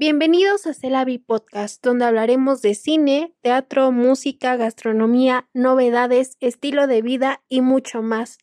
[0.00, 7.42] Bienvenidos a Celavi Podcast, donde hablaremos de cine, teatro, música, gastronomía, novedades, estilo de vida
[7.48, 8.38] y mucho más.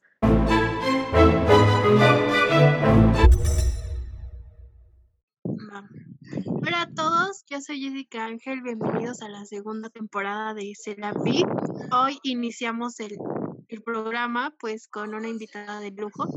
[6.46, 11.46] Hola a todos, yo soy Jessica Ángel, bienvenidos a la segunda temporada de Celavi.
[11.94, 13.16] Hoy iniciamos el,
[13.70, 16.28] el programa pues con una invitada de lujo.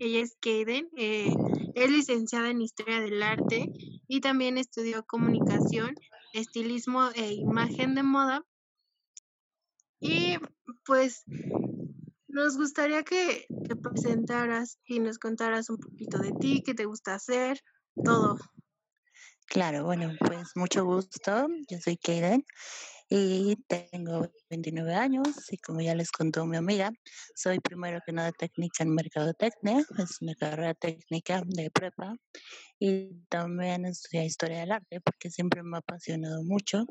[0.00, 1.34] Ella es Kaden, eh,
[1.74, 3.70] es licenciada en Historia del Arte
[4.08, 5.94] y también estudió comunicación,
[6.32, 8.42] estilismo e imagen de moda.
[10.00, 10.38] Y
[10.86, 11.24] pues
[12.28, 17.12] nos gustaría que te presentaras y nos contaras un poquito de ti, qué te gusta
[17.12, 17.60] hacer,
[18.02, 18.38] todo.
[19.46, 21.46] Claro, bueno, pues mucho gusto.
[21.68, 22.42] Yo soy Kaden
[23.12, 26.92] y tengo 29 años y como ya les contó mi amiga,
[27.34, 32.14] soy primero que nada técnica en mercadotecnia, es una carrera técnica de prepa
[32.78, 36.86] y también estudié historia del arte porque siempre me ha apasionado mucho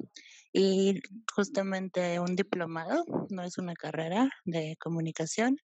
[0.51, 0.99] y
[1.33, 5.57] justamente un diplomado, no es una carrera de comunicación,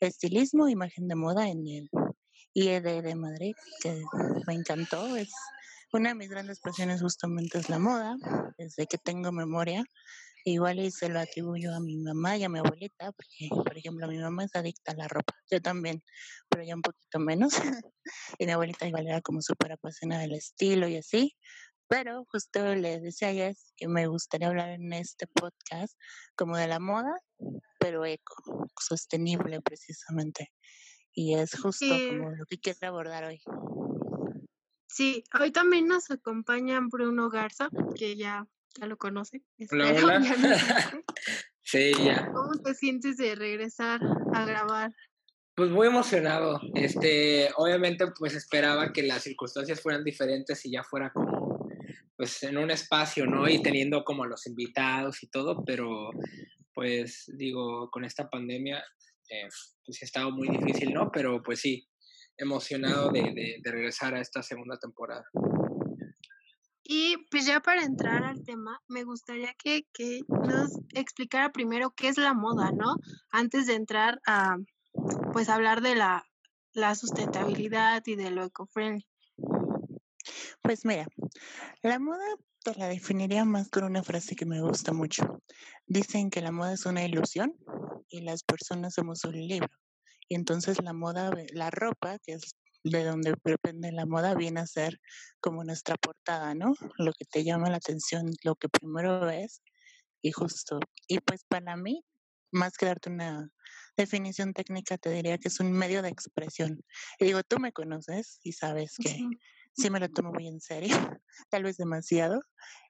[0.00, 1.90] estilismo, imagen de moda en el
[2.54, 4.02] IED de Madrid, que
[4.46, 5.32] me encantó, es
[5.92, 8.16] una de mis grandes pasiones justamente es la moda,
[8.58, 9.84] desde que tengo memoria.
[10.44, 14.08] Igual y se lo atribuyo a mi mamá y a mi abuelita, porque, por ejemplo,
[14.08, 16.02] mi mamá es adicta a la ropa, yo también,
[16.48, 17.52] pero ya un poquito menos.
[18.38, 21.36] y mi abuelita igual era como súper apasionada del estilo y así.
[21.88, 25.98] Pero justo le decía a ella que me gustaría hablar en este podcast
[26.36, 27.18] como de la moda,
[27.78, 30.52] pero eco, sostenible precisamente.
[31.18, 33.40] Y es justo como lo que quiero abordar hoy.
[34.86, 38.46] Sí, hoy también nos acompaña Bruno Garza, que ya,
[38.78, 39.42] ya lo conoce.
[39.72, 40.20] Hola, hola.
[41.62, 42.30] sí, ya.
[42.32, 44.00] ¿Cómo te sientes de regresar
[44.32, 44.94] a grabar?
[45.56, 46.60] Pues muy emocionado.
[46.76, 51.68] Este, obviamente, pues esperaba que las circunstancias fueran diferentes y ya fuera como,
[52.16, 53.48] pues en un espacio, ¿no?
[53.48, 56.10] Y teniendo como los invitados y todo, pero
[56.74, 58.84] pues digo, con esta pandemia,
[59.28, 59.48] eh,
[59.84, 61.10] pues ha estado muy difícil, ¿no?
[61.12, 61.88] Pero pues sí,
[62.36, 65.24] emocionado de, regresar a esta segunda temporada.
[66.82, 69.82] Y pues ya para entrar al tema, me gustaría que,
[70.28, 72.96] nos explicara primero qué es la moda, ¿no?
[73.30, 74.56] Antes de entrar a,
[75.32, 76.24] pues, hablar de la,
[76.72, 79.06] la sustentabilidad y de lo eco-friendly.
[80.62, 81.06] Pues mira,
[81.82, 82.24] la moda
[82.62, 85.42] te la definiría más con una frase que me gusta mucho.
[85.86, 87.54] Dicen que la moda es una ilusión
[88.08, 89.68] y las personas somos un libro.
[90.28, 92.54] Y entonces la moda, la ropa, que es
[92.84, 95.00] de donde depende la moda, viene a ser
[95.40, 96.74] como nuestra portada, ¿no?
[96.98, 99.62] Lo que te llama la atención, lo que primero ves
[100.22, 100.80] y justo.
[101.06, 102.04] Y pues para mí,
[102.52, 103.50] más que darte una
[103.96, 106.82] definición técnica, te diría que es un medio de expresión.
[107.18, 109.18] Y digo, tú me conoces y sabes que
[109.78, 110.88] sí me lo tomo muy en serio,
[111.50, 112.40] tal vez demasiado.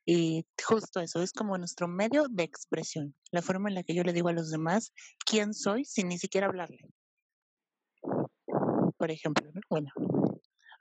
[0.05, 4.03] Y justo eso, es como nuestro medio de expresión, la forma en la que yo
[4.03, 4.93] le digo a los demás
[5.25, 6.81] quién soy sin ni siquiera hablarle
[8.99, 9.91] por ejemplo, bueno,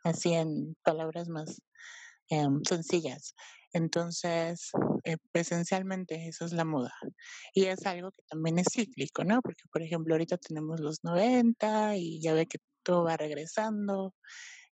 [0.04, 1.62] así en palabras más
[2.30, 3.36] em, sencillas.
[3.74, 4.72] Entonces,
[5.04, 6.94] eh, esencialmente eso es la moda.
[7.54, 9.42] Y es algo que también es cíclico, ¿no?
[9.42, 14.16] Porque, por ejemplo, ahorita tenemos los 90 y ya ve que todo va regresando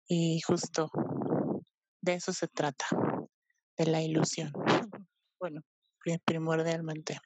[0.08, 0.92] y justo
[2.02, 2.86] de eso se trata,
[3.78, 4.52] de la ilusión.
[5.38, 5.62] Bueno,
[6.24, 7.20] primordialmente.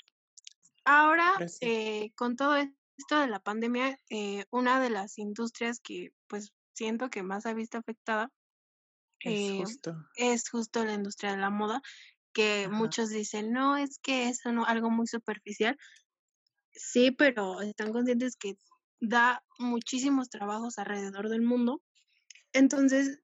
[0.83, 1.31] Ahora,
[1.61, 6.51] eh, con todo esto, esto de la pandemia, eh, una de las industrias que pues
[6.73, 8.29] siento que más ha visto afectada
[9.21, 9.95] es, eh, justo.
[10.15, 11.81] es justo la industria de la moda,
[12.33, 15.77] que muchos dicen, no, es que es algo muy superficial.
[16.71, 18.55] Sí, pero están conscientes que
[18.99, 21.81] da muchísimos trabajos alrededor del mundo.
[22.53, 23.19] Entonces,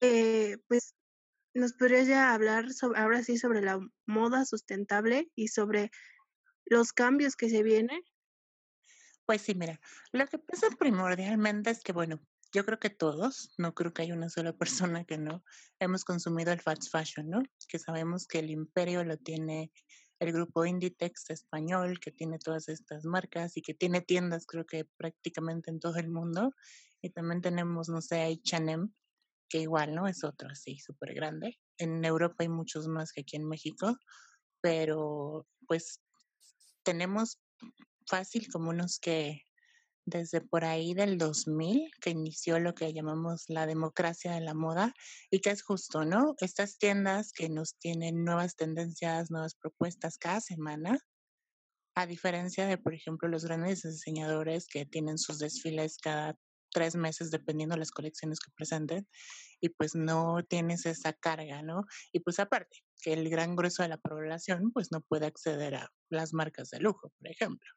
[0.00, 0.94] eh, pues,
[1.54, 5.90] ¿nos podrías ya hablar sobre, ahora sí sobre la moda sustentable y sobre
[6.64, 8.00] los cambios que se vienen?
[9.26, 9.80] Pues sí, mira,
[10.12, 12.20] lo que pasa primordialmente es que, bueno,
[12.52, 15.44] yo creo que todos, no creo que haya una sola persona que no,
[15.78, 17.42] hemos consumido el fast fashion, ¿no?
[17.68, 19.72] Que sabemos que el imperio lo tiene
[20.22, 24.84] el grupo Inditex español, que tiene todas estas marcas y que tiene tiendas, creo que
[24.96, 26.52] prácticamente en todo el mundo.
[27.00, 28.88] Y también tenemos, no sé, H&M,
[29.48, 30.06] que igual, ¿no?
[30.06, 31.58] Es otro así, súper grande.
[31.76, 33.96] En Europa hay muchos más que aquí en México,
[34.60, 36.00] pero pues
[36.84, 37.40] tenemos
[38.06, 39.42] fácil como unos que
[40.04, 44.94] desde por ahí del 2000 que inició lo que llamamos la democracia de la moda
[45.30, 46.34] y que es justo, ¿no?
[46.40, 50.98] Estas tiendas que nos tienen nuevas tendencias, nuevas propuestas cada semana,
[51.94, 56.36] a diferencia de, por ejemplo, los grandes diseñadores que tienen sus desfiles cada
[56.72, 59.06] tres meses dependiendo de las colecciones que presenten
[59.60, 61.84] y pues no tienes esa carga, ¿no?
[62.12, 65.92] Y pues aparte, que el gran grueso de la población pues no puede acceder a
[66.08, 67.70] las marcas de lujo, por ejemplo.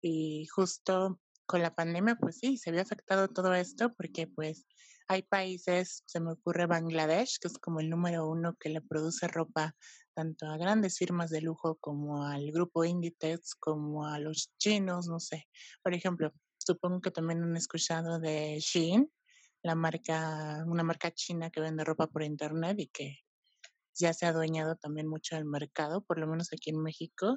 [0.00, 4.66] Y justo con la pandemia, pues sí, se había afectado todo esto porque pues
[5.08, 9.28] hay países, se me ocurre Bangladesh, que es como el número uno que le produce
[9.28, 9.74] ropa
[10.14, 15.20] tanto a grandes firmas de lujo como al grupo Inditex, como a los chinos, no
[15.20, 15.46] sé.
[15.82, 19.10] Por ejemplo, supongo que también han escuchado de Shein,
[19.62, 23.18] la marca, una marca china que vende ropa por internet y que
[23.94, 27.34] ya se ha adueñado también mucho del mercado, por lo menos aquí en México.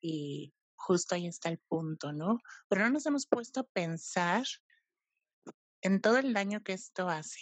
[0.00, 2.38] Y justo ahí está el punto, ¿no?
[2.68, 4.44] Pero no nos hemos puesto a pensar
[5.82, 7.40] en todo el daño que esto hace,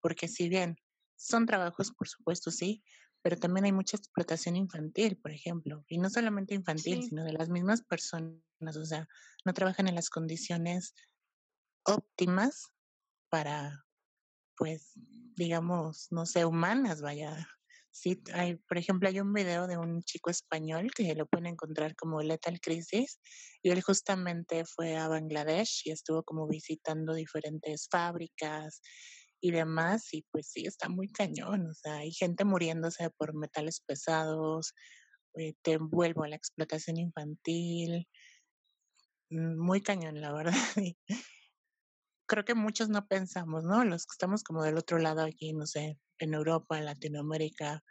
[0.00, 0.76] porque si bien
[1.16, 2.82] son trabajos, por supuesto, sí,
[3.22, 7.48] pero también hay mucha explotación infantil, por ejemplo, y no solamente infantil, sino de las
[7.48, 8.40] mismas personas,
[8.76, 9.08] o sea,
[9.44, 10.94] no trabajan en las condiciones
[11.84, 12.72] óptimas
[13.28, 13.84] para,
[14.56, 14.92] pues,
[15.36, 17.48] digamos, no sé, humanas, vaya.
[17.90, 21.96] Sí, hay, por ejemplo, hay un video de un chico español que lo pueden encontrar
[21.96, 23.18] como Lethal Crisis
[23.62, 28.80] y él justamente fue a Bangladesh y estuvo como visitando diferentes fábricas
[29.40, 33.80] y demás y pues sí, está muy cañón, o sea, hay gente muriéndose por metales
[33.86, 34.74] pesados,
[35.34, 38.08] eh, te envuelvo a la explotación infantil,
[39.30, 40.52] mm, muy cañón, la verdad.
[42.28, 43.84] Creo que muchos no pensamos, ¿no?
[43.84, 47.82] Los que estamos como del otro lado aquí, no sé, en Europa, Latinoamérica,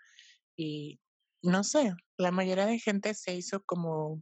[0.56, 1.00] y
[1.44, 4.22] no sé, la mayoría de gente se hizo como,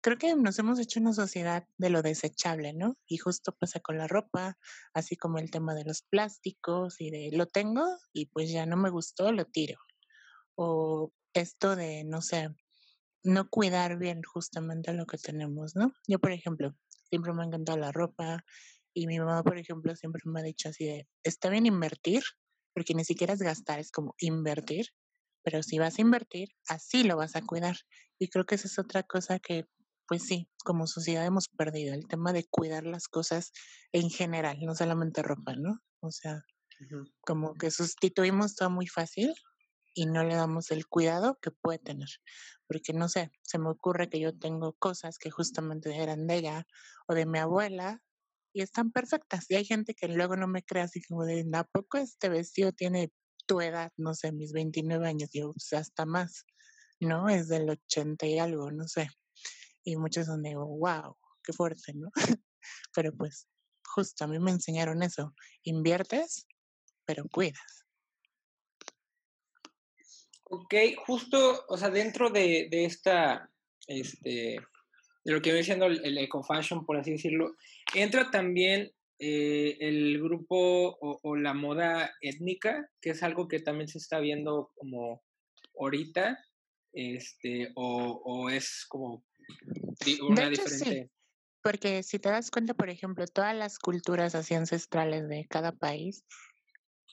[0.00, 2.96] creo que nos hemos hecho una sociedad de lo desechable, ¿no?
[3.06, 4.56] Y justo pasa con la ropa,
[4.92, 8.76] así como el tema de los plásticos y de lo tengo y pues ya no
[8.76, 9.78] me gustó, lo tiro.
[10.56, 12.50] O esto de, no sé,
[13.22, 15.92] no cuidar bien justamente lo que tenemos, ¿no?
[16.06, 16.74] Yo, por ejemplo,
[17.08, 18.44] siempre me ha encantado la ropa
[18.94, 22.22] y mi mamá, por ejemplo, siempre me ha dicho así de, está bien invertir,
[22.78, 24.86] porque ni siquiera es gastar, es como invertir,
[25.42, 27.76] pero si vas a invertir, así lo vas a cuidar.
[28.20, 29.66] Y creo que esa es otra cosa que,
[30.06, 33.50] pues sí, como sociedad hemos perdido, el tema de cuidar las cosas
[33.90, 35.80] en general, no solamente ropa, ¿no?
[35.98, 36.44] O sea,
[37.22, 39.34] como que sustituimos todo muy fácil
[39.92, 42.08] y no le damos el cuidado que puede tener.
[42.68, 46.66] Porque no sé, se me ocurre que yo tengo cosas que justamente eran de ella
[47.08, 48.00] o de mi abuela
[48.52, 49.46] y están perfectas.
[49.50, 52.72] Y hay gente que luego no me cree así como de, ¿a poco este vestido
[52.72, 53.12] tiene
[53.46, 53.92] tu edad?
[53.96, 56.44] No sé, mis 29 años, yo, pues hasta más,
[57.00, 57.28] ¿no?
[57.28, 59.08] Es del 80 y algo, no sé.
[59.84, 62.10] Y muchos son de, wow, qué fuerte, ¿no?
[62.94, 63.48] pero pues,
[63.84, 65.34] justo a mí me enseñaron eso.
[65.62, 66.46] Inviertes,
[67.04, 67.84] pero cuidas.
[70.50, 70.74] Ok,
[71.06, 73.50] justo, o sea, dentro de, de esta,
[73.86, 74.58] este,
[75.24, 77.54] de lo que viene siendo el, eco fashion, por así decirlo,
[77.94, 83.98] entra también eh, el grupo o, la moda étnica, que es algo que también se
[83.98, 85.22] está viendo como
[85.78, 86.38] ahorita,
[86.92, 89.24] este, o, es como
[90.28, 91.10] una diferente.
[91.62, 96.24] Porque si te das cuenta, por ejemplo, todas las culturas así ancestrales de cada país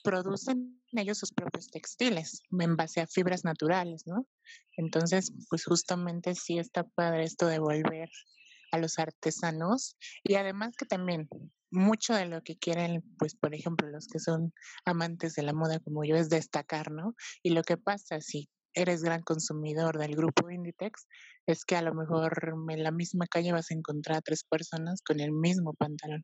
[0.04, 4.28] producen ellos sus propios textiles en base a fibras naturales, ¿no?
[4.76, 8.08] Entonces, pues justamente sí está padre esto de volver
[8.76, 11.28] a los artesanos y además que también
[11.70, 14.52] mucho de lo que quieren, pues por ejemplo, los que son
[14.84, 17.14] amantes de la moda como yo es destacar, ¿no?
[17.42, 21.06] Y lo que pasa si eres gran consumidor del grupo Inditex
[21.46, 25.00] es que a lo mejor en la misma calle vas a encontrar a tres personas
[25.02, 26.22] con el mismo pantalón.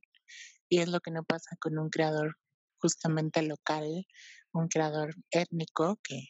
[0.68, 2.36] Y es lo que no pasa con un creador
[2.78, 4.06] justamente local,
[4.52, 6.26] un creador étnico que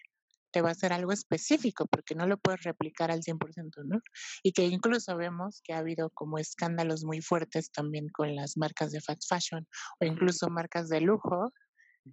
[0.53, 4.01] te va a hacer algo específico porque no lo puedes replicar al 100%, ¿no?
[4.43, 8.93] Y que incluso vemos que ha habido como escándalos muy fuertes también con las marcas
[8.93, 9.67] de fast fashion
[10.01, 11.53] o incluso marcas de lujo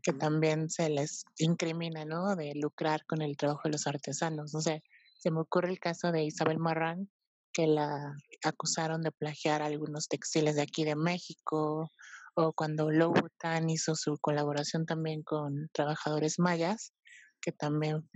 [0.04, 2.36] que también se les incrimina, ¿no?
[2.36, 4.54] De lucrar con el trabajo de los artesanos.
[4.54, 4.84] No sé,
[5.18, 7.10] se me ocurre el caso de Isabel Marrán,
[7.52, 11.90] que la acusaron de plagiar algunos textiles de aquí de México,
[12.36, 16.94] o cuando Louboutin hizo su colaboración también con trabajadores mayas,
[17.42, 18.08] que también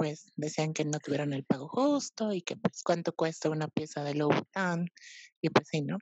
[0.00, 4.02] pues decían que no tuvieron el pago justo y que pues cuánto cuesta una pieza
[4.02, 4.90] de Louboutin
[5.42, 5.98] y pues sí, ¿no?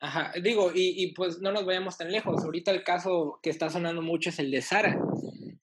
[0.00, 2.44] Ajá, digo, y, y, pues no nos vayamos tan lejos.
[2.44, 5.00] Ahorita el caso que está sonando mucho es el de Sara,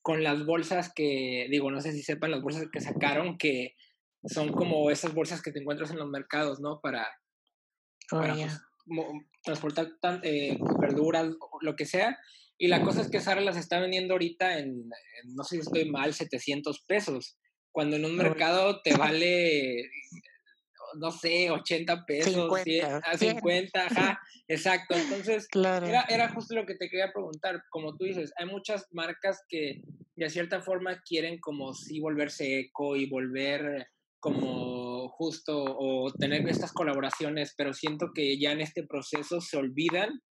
[0.01, 3.75] con las bolsas que, digo, no sé si sepan las bolsas que sacaron, que
[4.24, 6.82] son como esas bolsas que te encuentras en los mercados, ¿no?
[6.82, 7.08] Para,
[8.13, 8.62] oh, pues,
[9.44, 9.92] transportar
[10.24, 12.18] eh, verduras, lo que sea.
[12.58, 14.89] Y la cosa es que Sara las está vendiendo ahorita en,
[15.36, 17.38] no sé si estoy mal, 700 pesos,
[17.75, 19.91] cuando en un mercado te vale,
[20.98, 24.96] no sé, 80 pesos, 50, a 50, ajá, exacto.
[24.96, 29.41] Entonces, era, era justo lo que te quería preguntar, como tú dices, hay muchas marcas
[29.50, 29.82] que
[30.15, 33.89] de cierta forma quieren como sí volverse eco y volver
[34.22, 40.22] como justo o tener estas colaboraciones, pero siento que ya en este proceso se olvidan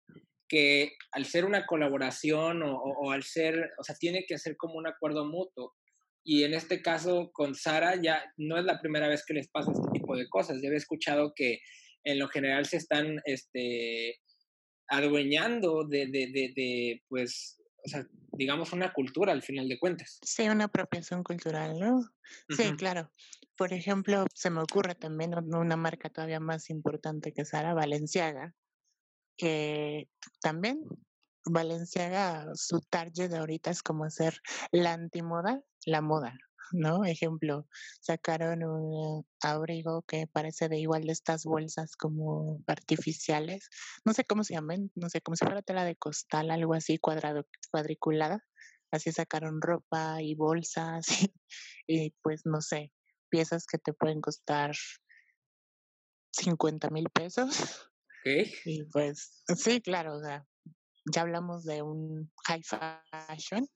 [0.48, 4.74] que al ser una colaboración o, o, al ser, o sea, tiene que ser como
[4.74, 5.74] un acuerdo mutuo.
[6.24, 9.72] Y en este caso con Sara ya no es la primera vez que les pasa
[9.72, 10.60] este tipo de cosas.
[10.62, 11.60] Yo he escuchado que
[12.02, 14.20] en lo general se están este,
[14.88, 20.18] adueñando de, de, de, de, pues, o sea, digamos una cultura al final de cuentas.
[20.22, 22.00] Sí, una apropiación cultural, ¿no?
[22.48, 23.10] Sí, claro.
[23.56, 28.54] Por ejemplo, se me ocurre también una marca todavía más importante que Sara, Valenciaga,
[29.36, 30.08] que
[30.40, 30.80] también
[31.46, 34.40] Valenciaga, su target de ahorita es como hacer
[34.72, 36.38] la antimoda, la moda,
[36.72, 37.04] ¿no?
[37.04, 37.66] Ejemplo,
[38.00, 43.68] sacaron un abrigo que parece de igual de estas bolsas como artificiales,
[44.04, 46.98] no sé cómo se llaman, no sé, como si fuera tela de costal, algo así
[46.98, 48.44] cuadrado, cuadriculada.
[48.90, 51.06] Así sacaron ropa y bolsas
[51.88, 52.92] y, pues no sé,
[53.28, 54.76] piezas que te pueden costar
[56.30, 57.90] 50 mil pesos.
[58.64, 60.46] Y pues sí, claro, o sea,
[61.12, 63.66] ya hablamos de un high fashion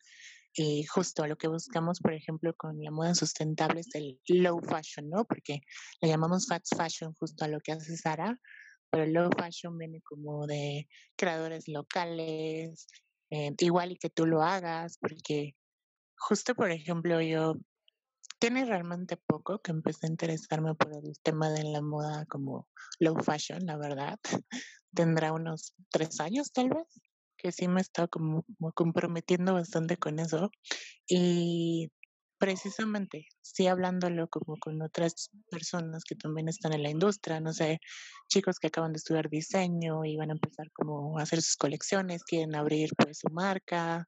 [0.55, 5.09] y justo lo que buscamos, por ejemplo, con la moda sustentable es el low fashion,
[5.09, 5.25] ¿no?
[5.25, 5.61] Porque
[6.01, 8.39] le llamamos fast fashion justo a lo que hace Sara,
[8.91, 12.89] pero el low fashion viene como de creadores locales,
[13.31, 15.55] eh, igual y que tú lo hagas, porque
[16.17, 17.55] justo, por ejemplo, yo
[18.39, 22.69] tiene realmente poco que empecé a interesarme por el tema de la moda como
[22.99, 24.19] low fashion, la verdad.
[24.95, 26.87] Tendrá unos tres años tal vez,
[27.39, 30.51] que sí me estaba como, comprometiendo bastante con eso.
[31.09, 31.91] Y
[32.39, 37.81] precisamente, sí hablándolo como con otras personas que también están en la industria, no sé,
[38.29, 42.25] chicos que acaban de estudiar diseño y van a empezar como a hacer sus colecciones,
[42.25, 44.07] quieren abrir pues su marca,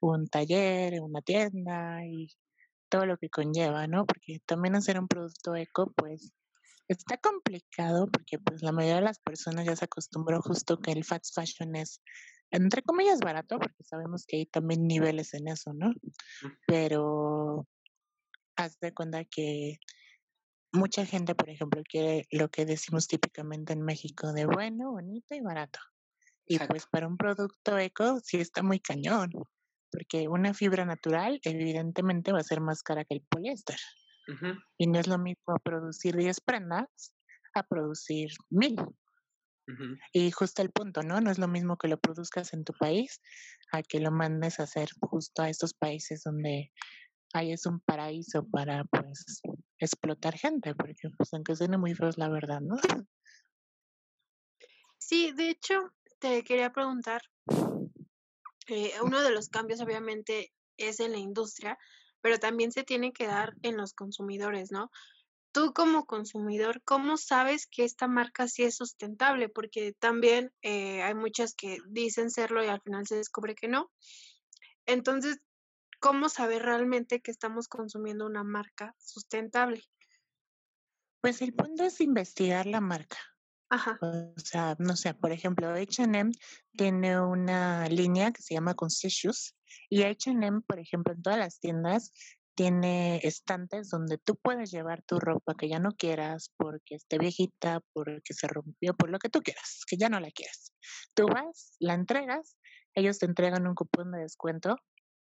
[0.00, 2.28] un taller, una tienda y
[2.88, 4.06] todo lo que conlleva, ¿no?
[4.06, 6.32] Porque también hacer un producto eco, pues
[6.88, 11.04] está complicado porque pues la mayoría de las personas ya se acostumbró justo que el
[11.04, 12.02] fast fashion es
[12.50, 15.92] entre comillas barato porque sabemos que hay también niveles en eso, ¿no?
[16.66, 17.66] Pero
[18.56, 19.78] haz de cuenta que
[20.72, 25.40] mucha gente, por ejemplo, quiere lo que decimos típicamente en México de bueno, bonito y
[25.40, 25.78] barato.
[26.46, 29.30] Y pues para un producto eco sí está muy cañón
[29.90, 33.76] porque una fibra natural evidentemente va a ser más cara que el poliéster.
[34.78, 37.12] Y no es lo mismo producir 10 prendas
[37.52, 38.76] a producir mil.
[40.12, 41.20] Y justo el punto, ¿no?
[41.20, 43.20] No es lo mismo que lo produzcas en tu país
[43.72, 46.72] a que lo mandes a hacer justo a estos países donde
[47.32, 49.42] ahí es un paraíso para pues
[49.78, 52.76] explotar gente, porque pues aunque suene muy feo es la verdad, ¿no?
[54.98, 57.22] Sí, de hecho, te quería preguntar,
[58.68, 61.78] eh, uno de los cambios obviamente es en la industria,
[62.20, 64.90] pero también se tiene que dar en los consumidores, ¿no?
[65.52, 69.48] Tú como consumidor, ¿cómo sabes que esta marca sí es sustentable?
[69.48, 73.90] Porque también eh, hay muchas que dicen serlo y al final se descubre que no.
[74.86, 75.38] Entonces,
[75.98, 79.82] ¿cómo saber realmente que estamos consumiendo una marca sustentable?
[81.20, 83.18] Pues el punto es investigar la marca.
[83.70, 83.98] Ajá.
[84.02, 86.32] O sea, no sé, por ejemplo, H&M
[86.76, 89.54] tiene una línea que se llama Conscious
[89.88, 92.12] y H&M, por ejemplo, en todas las tiendas
[92.60, 97.80] tiene estantes donde tú puedes llevar tu ropa que ya no quieras porque esté viejita,
[97.94, 100.74] porque se rompió, por lo que tú quieras, que ya no la quieras.
[101.14, 102.58] Tú vas, la entregas,
[102.94, 104.76] ellos te entregan un cupón de descuento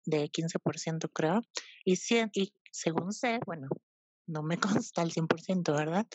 [0.06, 1.42] de 15% creo,
[1.84, 1.98] y,
[2.32, 3.68] y según sé, bueno,
[4.26, 4.56] no me
[4.88, 6.06] consta al 100%, ¿verdad?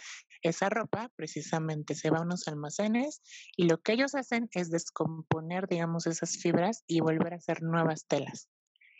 [0.41, 3.22] Esa ropa precisamente se va a unos almacenes
[3.55, 8.08] y lo que ellos hacen es descomponer, digamos, esas fibras y volver a hacer nuevas
[8.08, 8.50] telas.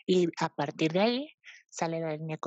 [0.06, 1.28] Y a partir de ahí
[1.68, 2.38] sale la línea.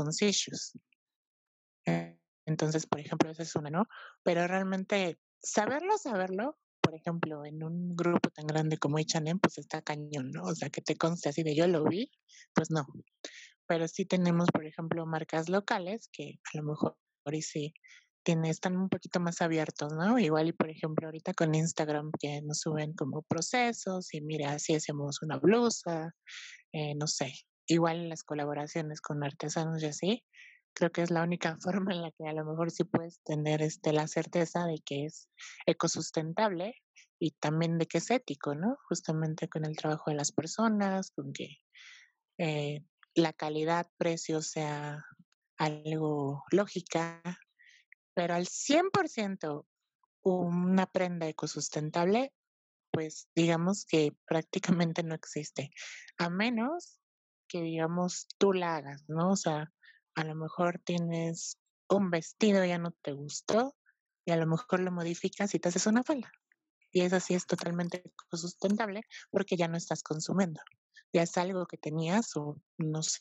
[1.86, 3.88] Eh, entonces, por ejemplo, esa es una, ¿no?
[4.24, 9.82] Pero realmente saberlo, saberlo, por ejemplo, en un grupo tan grande como H&M, pues está
[9.82, 10.44] cañón, ¿no?
[10.44, 12.12] O sea, que te conste así de yo lo vi,
[12.54, 12.86] pues no
[13.68, 16.98] pero sí tenemos, por ejemplo, marcas locales que a lo mejor
[17.32, 17.74] y sí
[18.46, 20.20] están un poquito más abiertos, ¿no?
[20.20, 24.76] Igual y por ejemplo ahorita con Instagram que nos suben como procesos y mira, así
[24.76, 26.14] hacemos una blusa,
[26.74, 27.34] eh, no sé,
[27.68, 30.24] igual las colaboraciones con artesanos y así,
[30.74, 33.62] creo que es la única forma en la que a lo mejor sí puedes tener
[33.62, 35.30] este, la certeza de que es
[35.66, 36.76] ecosustentable
[37.20, 38.78] y también de que es ético, ¿no?
[38.88, 41.58] Justamente con el trabajo de las personas, con que
[42.38, 42.84] eh,
[43.16, 45.04] la calidad-precio sea
[45.58, 47.22] algo lógica,
[48.18, 49.68] pero al 100%
[50.24, 52.34] una prenda ecosustentable,
[52.92, 55.70] pues digamos que prácticamente no existe,
[56.18, 57.00] a menos
[57.48, 59.34] que digamos tú la hagas, ¿no?
[59.34, 59.72] O sea,
[60.16, 61.60] a lo mejor tienes
[61.90, 63.76] un vestido ya no te gustó
[64.26, 66.32] y a lo mejor lo modificas y te haces una falda.
[66.92, 70.60] Y eso sí es totalmente sustentable porque ya no estás consumiendo.
[71.14, 73.20] Ya es algo que tenías o no sé,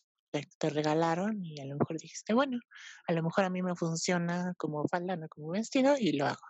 [0.58, 2.58] te, regalaron y a lo mejor dijiste, bueno,
[3.06, 6.40] a lo mejor a mí me funciona como falda, no como vestido y lo hago.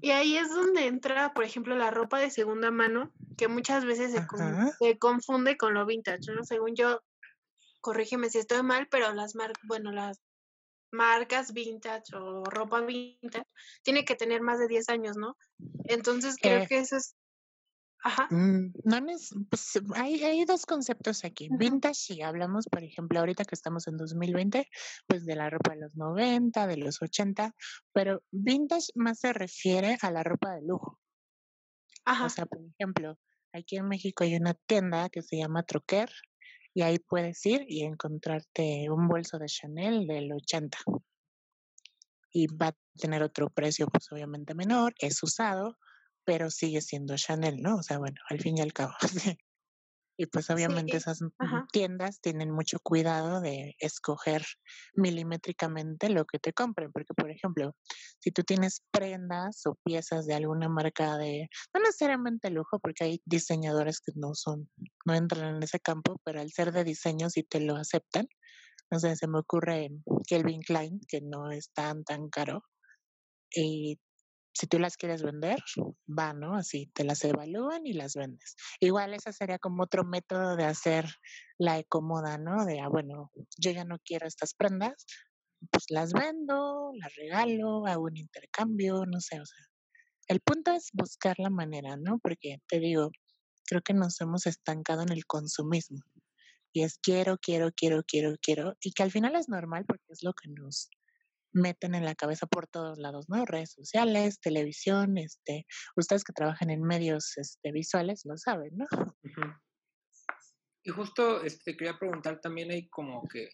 [0.00, 4.10] Y ahí es donde entra, por ejemplo, la ropa de segunda mano, que muchas veces
[4.10, 4.26] se,
[4.78, 6.42] se confunde con lo vintage, ¿no?
[6.44, 7.00] Según yo,
[7.80, 10.20] corrígeme si estoy mal, pero las marcas, bueno, las
[10.90, 13.46] marcas vintage o ropa vintage
[13.82, 15.36] tiene que tener más de 10 años, ¿no?
[15.84, 17.14] Entonces creo eh, que eso es...
[18.02, 18.28] Ajá.
[18.30, 18.98] Mm, no
[19.50, 21.48] pues, hay, hay, dos conceptos aquí.
[21.50, 24.68] Vintage, si hablamos, por ejemplo, ahorita que estamos en 2020,
[25.06, 27.52] pues de la ropa de los 90, de los 80,
[27.92, 31.00] pero vintage más se refiere a la ropa de lujo.
[32.04, 32.26] Ajá.
[32.26, 33.18] O sea, por ejemplo,
[33.52, 36.10] aquí en México hay una tienda que se llama Troquer,
[36.76, 40.76] y ahí puedes ir y encontrarte un bolso de Chanel del 80.
[42.32, 45.78] Y va a tener otro precio, pues obviamente menor, es usado,
[46.26, 47.76] pero sigue siendo Chanel, ¿no?
[47.76, 48.92] O sea, bueno, al fin y al cabo.
[50.18, 51.20] Y pues obviamente esas
[51.72, 54.46] tiendas tienen mucho cuidado de escoger
[54.94, 57.76] milimétricamente lo que te compren, porque por ejemplo,
[58.20, 63.22] si tú tienes prendas o piezas de alguna marca de, no necesariamente lujo, porque hay
[63.26, 64.70] diseñadores que no son,
[65.04, 68.26] no entran en ese campo, pero al ser de diseño sí te lo aceptan.
[68.90, 69.90] No sé, se me ocurre
[70.26, 72.62] Kelvin Klein, que no es tan, tan caro.
[73.54, 73.98] Y
[74.56, 75.58] si tú las quieres vender,
[76.08, 76.54] va, ¿no?
[76.54, 78.56] Así te las evalúan y las vendes.
[78.80, 81.04] Igual ese sería como otro método de hacer
[81.58, 82.64] la ecomoda, ¿no?
[82.64, 85.04] De, ah, bueno, yo ya no quiero estas prendas,
[85.70, 89.64] pues las vendo, las regalo, hago un intercambio, no sé, o sea.
[90.28, 92.18] El punto es buscar la manera, ¿no?
[92.18, 93.10] Porque te digo,
[93.66, 96.00] creo que nos hemos estancado en el consumismo.
[96.72, 98.74] Y es quiero, quiero, quiero, quiero, quiero.
[98.80, 100.88] Y que al final es normal porque es lo que nos,
[101.56, 103.44] meten en la cabeza por todos lados, ¿no?
[103.44, 108.86] Redes sociales, televisión, este, ustedes que trabajan en medios este, visuales lo saben, ¿no?
[110.84, 113.48] Y justo este, quería preguntar también hay como que,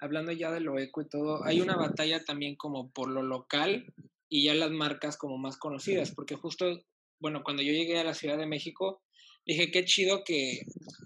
[0.00, 3.86] hablando ya de lo eco y todo, hay una batalla también como por lo local
[4.28, 6.82] y ya las marcas como más conocidas, porque justo,
[7.20, 9.02] bueno, cuando yo llegué a la Ciudad de México,
[9.46, 10.62] dije, qué chido que,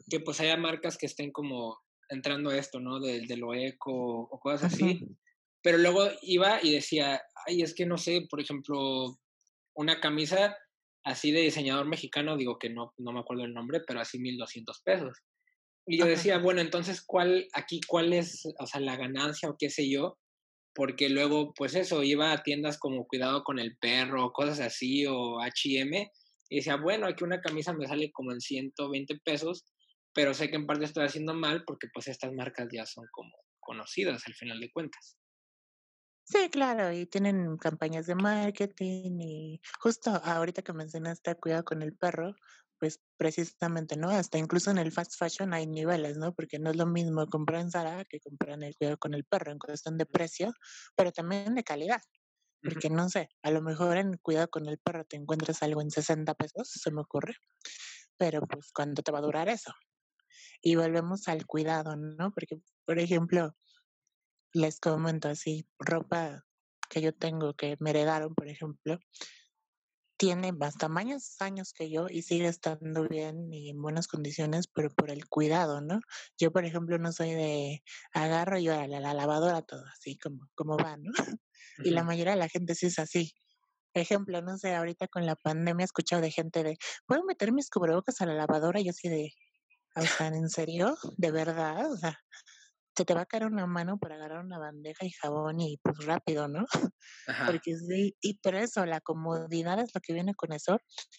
[0.09, 3.01] que pues haya marcas que estén como entrando a esto, ¿no?
[3.01, 5.01] De, de lo eco o cosas así.
[5.67, 9.19] Pero luego iba y decía, ay, es que no sé, por ejemplo,
[9.75, 10.57] una camisa
[11.03, 14.81] así de diseñador mexicano, digo que no, no me acuerdo el nombre, pero así 1200
[14.83, 15.19] pesos.
[15.85, 19.69] Y yo decía, bueno, entonces, ¿cuál, aquí, cuál es, o sea, la ganancia o qué
[19.69, 20.21] sé yo?
[20.73, 25.41] Porque luego, pues eso, iba a tiendas como Cuidado con el Perro, cosas así, o
[25.41, 26.13] H&M,
[26.49, 29.65] y decía, bueno, aquí una camisa me sale como en 120 pesos,
[30.15, 33.35] pero sé que en parte estoy haciendo mal porque pues estas marcas ya son como
[33.59, 35.19] conocidas al final de cuentas.
[36.29, 41.95] Sí, claro, y tienen campañas de marketing y justo ahorita que mencionaste cuidado con el
[41.97, 42.35] perro,
[42.81, 44.11] pues precisamente, ¿no?
[44.11, 46.35] Hasta incluso en el fast fashion hay niveles, ¿no?
[46.35, 49.25] Porque no es lo mismo comprar en Zara que comprar en el cuidado con el
[49.25, 50.53] perro en cuestión de precio,
[50.97, 52.03] pero también de calidad.
[52.63, 55.91] Porque no sé, a lo mejor en cuidado con el perro te encuentras algo en
[55.91, 57.35] 60 pesos, se me ocurre,
[58.19, 59.73] pero pues ¿cuánto te va a durar eso?
[60.63, 62.33] Y volvemos al cuidado, ¿no?
[62.33, 63.55] Porque, por ejemplo,
[64.57, 66.45] les comento así, ropa
[66.89, 68.99] que yo tengo que me heredaron, por ejemplo,
[70.17, 70.77] tiene más
[71.41, 75.83] años que yo y sigue estando bien y en buenas condiciones, pero por el cuidado,
[75.83, 76.01] ¿no?
[76.39, 80.77] Yo, por ejemplo, no soy de agarro yo a la, lavadora todo así como, como
[80.79, 81.13] va, ¿no?
[81.79, 83.35] Y la mayoría de la gente sí es así.
[83.93, 87.69] Ejemplo, no sé, ahorita con la pandemia he escuchado de gente de, ¿puedo meter mis
[87.69, 88.81] cubrebocas a la lavadora?
[88.81, 89.35] Y yo así de,
[89.95, 90.97] o sea, ¿en serio?
[91.19, 91.93] ¿De verdad?
[91.93, 92.19] O sea,
[92.97, 96.07] se te va a caer una mano para agarrar una bandeja y jabón y pues
[96.07, 96.65] rápido, ¿no?
[97.61, 100.79] Porque sí, y por eso la comodidad es lo que viene con eso.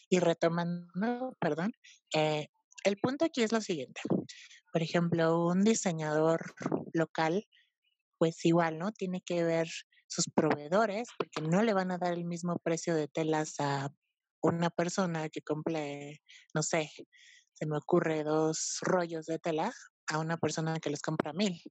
[0.10, 1.72] Y retomando, perdón,
[2.16, 2.48] eh,
[2.84, 4.02] el punto aquí es lo siguiente.
[4.74, 6.54] Por ejemplo, un diseñador
[6.94, 7.46] local,
[8.18, 8.92] pues igual, ¿no?
[8.92, 9.68] Tiene que ver
[10.08, 13.90] sus proveedores, porque no le van a dar el mismo precio de telas a
[14.42, 16.22] una persona que compre,
[16.54, 16.90] no sé,
[17.54, 19.74] se me ocurre dos rollos de tela
[20.08, 21.62] a una persona que les compra mil.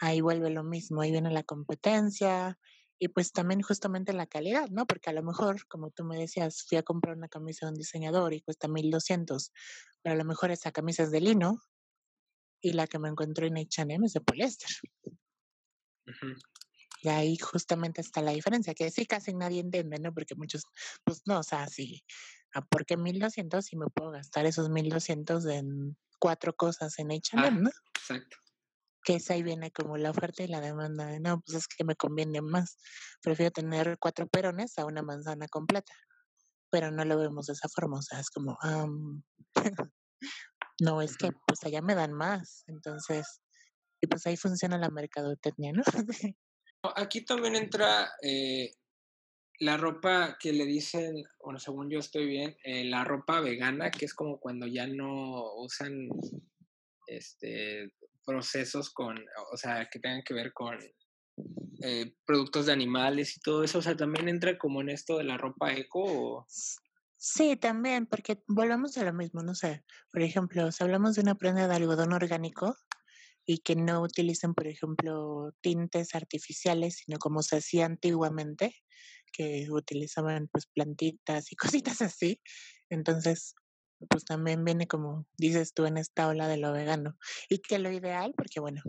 [0.00, 2.58] Ahí vuelve lo mismo, ahí viene la competencia
[3.00, 4.86] y pues también justamente la calidad, ¿no?
[4.86, 7.78] Porque a lo mejor, como tú me decías, fui a comprar una camisa de un
[7.78, 9.52] diseñador y cuesta 1200,
[10.02, 11.60] pero a lo mejor esa camisa es de lino
[12.60, 14.70] y la que me encontré en H&M es de poliéster.
[17.02, 20.12] Y ahí justamente está la diferencia, que sí casi nadie entiende, ¿no?
[20.14, 20.64] Porque muchos,
[21.04, 22.04] pues no, o sea, sí,
[22.54, 27.46] ¿a ¿por qué 1200 si me puedo gastar esos 1200 en cuatro cosas en H&M,
[27.46, 27.70] Ah, ¿no?
[27.94, 28.36] exacto.
[29.04, 31.84] Que es ahí viene como la oferta y la demanda de, no, pues es que
[31.84, 32.78] me conviene más.
[33.22, 35.92] Prefiero tener cuatro perones a una manzana completa.
[36.70, 39.22] Pero no lo vemos de esa forma, o sea, es como, am,
[40.80, 42.64] no, es que pues allá me dan más.
[42.68, 43.42] Entonces,
[44.02, 45.82] y pues ahí funciona la mercadotecnia, ¿no?
[46.82, 48.72] Aquí también entra eh,
[49.60, 54.04] la ropa que le dicen, bueno, según yo estoy bien, eh, la ropa vegana, que
[54.04, 56.08] es como cuando ya no usan
[57.06, 57.92] este
[58.24, 59.18] procesos con,
[59.52, 60.78] o sea, que tengan que ver con
[61.82, 65.24] eh, productos de animales y todo eso, o sea, también entra como en esto de
[65.24, 66.46] la ropa eco o...
[67.16, 69.82] Sí, también, porque volvemos a lo mismo, no sé.
[70.12, 72.76] Por ejemplo, si hablamos de una prenda de algodón orgánico
[73.48, 78.74] y que no utilicen, por ejemplo, tintes artificiales, sino como se hacía antiguamente,
[79.32, 82.42] que utilizaban pues plantitas y cositas así.
[82.90, 83.54] Entonces,
[84.10, 87.16] pues también viene como dices tú en esta ola de lo vegano.
[87.48, 88.82] Y que lo ideal, porque bueno,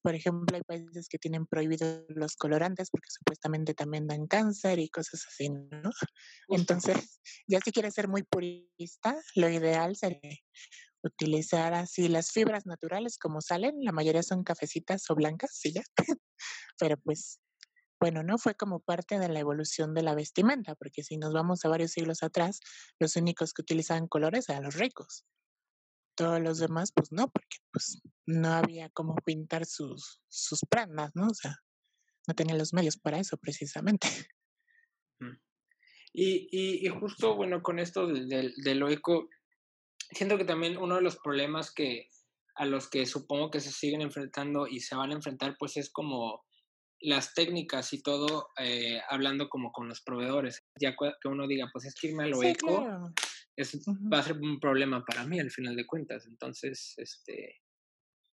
[0.00, 4.88] por ejemplo, hay países que tienen prohibidos los colorantes porque supuestamente también dan cáncer y
[4.90, 5.90] cosas así, ¿no?
[6.48, 10.38] Entonces, ya si quieres ser muy purista, lo ideal sería
[11.02, 15.82] utilizar así las fibras naturales como salen, la mayoría son cafecitas o blancas, sí ya,
[16.78, 17.40] pero pues
[18.00, 18.38] bueno, ¿no?
[18.38, 21.92] Fue como parte de la evolución de la vestimenta, porque si nos vamos a varios
[21.92, 22.60] siglos atrás,
[23.00, 25.24] los únicos que utilizaban colores eran los ricos.
[26.14, 31.26] Todos los demás, pues no, porque pues no había cómo pintar sus, sus prendas, ¿no?
[31.28, 31.56] O sea,
[32.28, 34.08] no tenían los medios para eso precisamente.
[36.12, 38.82] Y, y, y justo, bueno, con esto del, del, del
[40.10, 42.08] siento que también uno de los problemas que
[42.56, 45.90] a los que supongo que se siguen enfrentando y se van a enfrentar, pues es
[45.90, 46.44] como
[47.00, 50.64] las técnicas y todo, eh, hablando como con los proveedores.
[50.80, 53.12] Ya que uno diga, pues es que irme a lo Sí, eco, claro.
[53.56, 53.78] es,
[54.12, 56.26] va a ser un problema para mí al final de cuentas.
[56.26, 57.56] Entonces, este,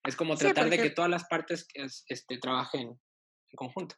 [0.05, 3.95] es como Sí, tratar de que todas las partes es- este, trabajen en conjunto.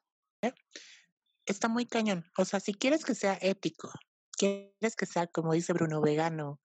[1.46, 2.26] está muy cañón.
[2.38, 3.92] O sea, si quieres que sea ético,
[4.38, 6.62] quieres que sea, como dice Bruno, vegano,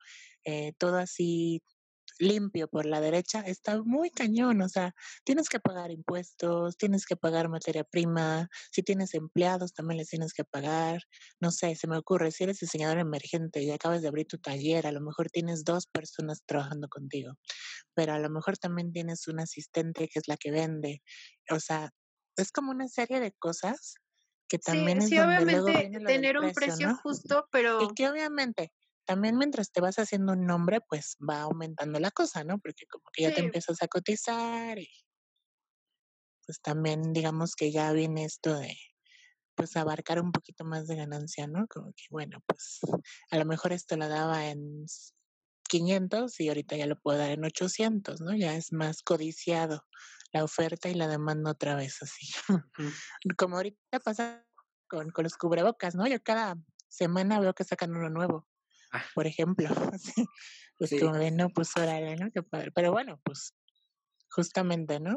[0.48, 1.62] eh, todo así
[2.18, 4.62] limpio por la derecha, está muy cañón.
[4.62, 9.98] O sea, tienes que pagar impuestos, tienes que pagar materia prima, si tienes empleados también
[9.98, 11.02] les tienes que pagar.
[11.40, 14.86] No sé, se me ocurre, si eres diseñador emergente y acabas de abrir tu taller,
[14.86, 17.34] a lo mejor tienes dos personas trabajando contigo,
[17.94, 21.02] pero a lo mejor también tienes un asistente que es la que vende.
[21.50, 21.90] O sea,
[22.36, 23.94] es como una serie de cosas
[24.48, 28.72] que Sí, también es sí, donde obviamente tener un precio, justo, Y pero que obviamente
[29.08, 32.60] también mientras te vas haciendo un nombre, pues va aumentando la cosa, ¿no?
[32.60, 34.88] Porque como que ya te empiezas a cotizar y
[36.46, 38.74] pues también digamos que ya viene esto de
[39.56, 41.66] pues abarcar un poquito más de ganancia, ¿no?
[41.68, 42.80] Como que bueno, pues
[43.32, 45.12] a lo mejor esto lo daba en s-
[45.68, 48.36] 500 y ahorita ya lo puedo dar en 800, ¿no?
[48.36, 49.84] Ya es más codiciado
[50.32, 52.28] la oferta y la demanda otra vez así.
[53.38, 54.46] Como ahorita pasa
[54.88, 56.06] con, con los cubrebocas, ¿no?
[56.08, 56.56] Yo cada
[56.88, 58.47] semana veo que sacan uno nuevo
[58.92, 59.68] Ah, por ejemplo.
[60.78, 60.98] pues sí.
[60.98, 62.30] como de, no, pues órale, ¿no?
[62.32, 62.72] Qué padre.
[62.72, 63.54] Pero bueno, pues
[64.30, 65.16] justamente, ¿no?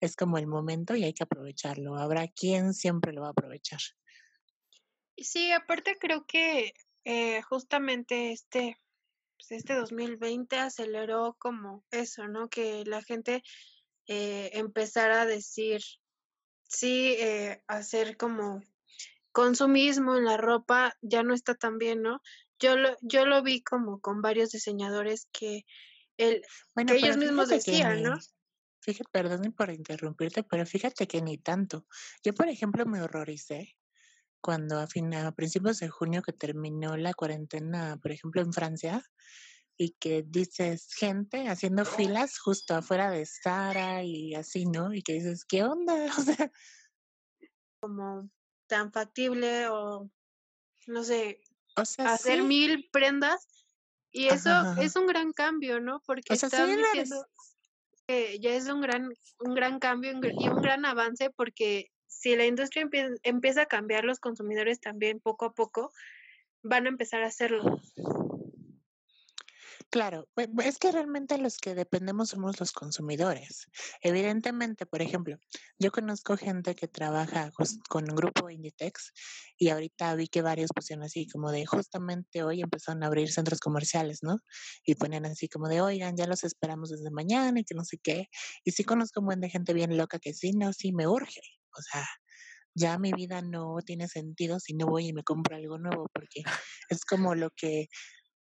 [0.00, 1.96] Es como el momento y hay que aprovecharlo.
[1.96, 3.80] Habrá quien siempre lo va a aprovechar.
[5.16, 8.78] sí, aparte creo que eh, justamente este,
[9.36, 12.48] pues este 2020 aceleró como eso, ¿no?
[12.48, 13.42] Que la gente
[14.06, 15.80] eh, empezara a decir,
[16.68, 18.62] sí, eh, hacer como
[19.32, 22.20] consumismo en la ropa ya no está tan bien, ¿no?
[22.60, 25.64] Yo lo, yo lo vi como con varios diseñadores que,
[26.16, 26.42] el,
[26.74, 28.18] Bueno, que ellos mismos decían, ¿no?
[28.86, 31.86] fíjate, perdón por interrumpirte, pero fíjate que ni tanto.
[32.22, 33.76] Yo, por ejemplo, me horroricé
[34.40, 39.02] cuando a, fin, a principios de junio que terminó la cuarentena, por ejemplo, en Francia,
[39.76, 44.94] y que dices gente haciendo filas justo afuera de Sara y así, ¿no?
[44.94, 45.94] Y que dices, ¿qué onda?
[46.18, 46.52] O sea,
[47.80, 48.30] Como
[48.68, 50.08] tan factible o,
[50.86, 51.42] no sé,
[51.76, 52.42] o sea, hacer sí.
[52.42, 53.46] mil prendas.
[54.12, 56.00] Y eso Ajá, es un gran cambio, ¿no?
[56.06, 57.26] Porque O sea, estás diciendo
[58.06, 62.46] que ya es un gran, un gran cambio y un gran avance porque si la
[62.46, 65.92] industria empie- empieza a cambiar, los consumidores también poco a poco
[66.62, 67.78] van a empezar a hacerlo.
[69.96, 73.66] Claro, bue- bue- es que realmente los que dependemos somos los consumidores.
[74.02, 75.38] Evidentemente, por ejemplo,
[75.78, 77.50] yo conozco gente que trabaja
[77.88, 79.12] con un grupo Inditex
[79.56, 83.58] y ahorita vi que varios pusieron así como de justamente hoy empezaron a abrir centros
[83.60, 84.36] comerciales, ¿no?
[84.84, 87.96] Y ponen así como de, oigan, ya los esperamos desde mañana y que no sé
[88.02, 88.26] qué.
[88.64, 91.40] Y sí conozco un buen de gente bien loca que sí, no, sí me urge.
[91.78, 92.06] O sea,
[92.74, 96.42] ya mi vida no tiene sentido si no voy y me compro algo nuevo, porque
[96.90, 97.88] es como lo que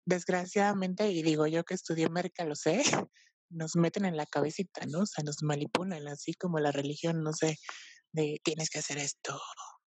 [0.06, 2.82] desgraciadamente, y digo yo que estudié merca, lo sé,
[3.50, 5.00] nos meten en la cabecita, ¿no?
[5.00, 7.56] O sea, nos manipulan, así como la religión, no sé,
[8.12, 9.40] de tienes que hacer esto,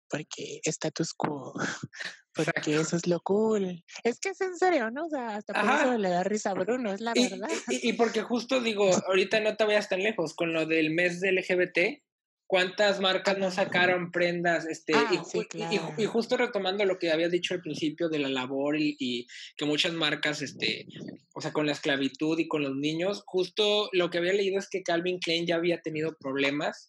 [0.09, 1.53] porque status quo,
[2.35, 3.85] porque eso es lo cool.
[4.03, 5.07] Es que es en serio, ¿no?
[5.07, 7.49] O sea, hasta por eso le da risa a Bruno, es la verdad.
[7.69, 11.21] Y, y, porque justo digo, ahorita no te vayas tan lejos, con lo del mes
[11.21, 12.03] del LGBT,
[12.47, 17.55] cuántas marcas no sacaron prendas, este, y, ah, y, justo retomando lo que había dicho
[17.55, 19.27] al principio de la labor y,
[19.57, 20.87] que muchas marcas, este,
[21.35, 24.69] o sea, con la esclavitud y con los niños, justo lo que había leído es
[24.69, 26.89] que Calvin Klein ya había tenido problemas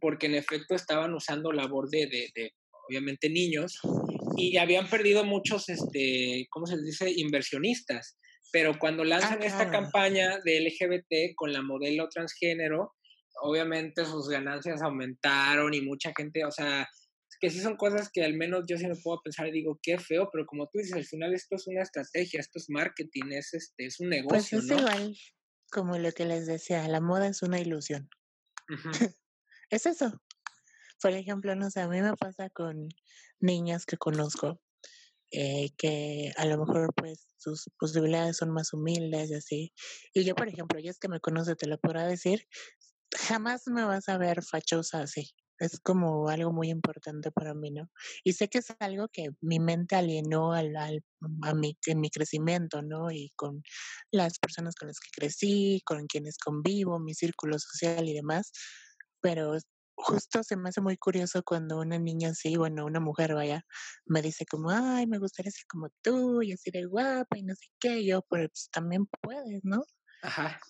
[0.00, 2.52] porque en efecto estaban usando labor de, de,
[2.88, 3.78] obviamente, niños
[4.36, 8.16] y habían perdido muchos, este, ¿cómo se dice?, inversionistas.
[8.52, 12.94] Pero cuando lanzan ah, esta campaña de LGBT con la modelo transgénero,
[13.40, 16.88] obviamente sus ganancias aumentaron y mucha gente, o sea,
[17.40, 19.98] que sí son cosas que al menos yo sí me puedo pensar y digo, qué
[19.98, 23.54] feo, pero como tú dices, al final esto es una estrategia, esto es marketing, es,
[23.54, 24.58] este, es un negocio.
[24.58, 25.16] Pues es igual,
[25.70, 28.10] como lo que les decía, la moda es una ilusión.
[29.70, 30.20] es eso.
[31.00, 32.88] Por ejemplo, no sé, a mí me pasa con
[33.40, 34.60] niñas que conozco,
[35.30, 39.72] eh, que a lo mejor pues sus posibilidades son más humildes y así.
[40.12, 42.46] Y yo, por ejemplo, ya es que me conoce, te lo podrá decir,
[43.18, 45.30] jamás me vas a ver fachosa así.
[45.58, 47.90] Es como algo muy importante para mí, ¿no?
[48.24, 51.04] Y sé que es algo que mi mente alienó al, al,
[51.42, 53.10] a mi, en mi crecimiento, ¿no?
[53.10, 53.62] Y con
[54.10, 58.52] las personas con las que crecí, con quienes convivo, mi círculo social y demás.
[59.20, 59.52] Pero
[59.96, 63.64] justo se me hace muy curioso cuando una niña así, bueno, una mujer, vaya,
[64.06, 67.54] me dice como, ay, me gustaría ser como tú y así de guapa y no
[67.54, 68.04] sé qué.
[68.06, 69.82] yo, pues también puedes, ¿no?
[70.22, 70.60] Ajá.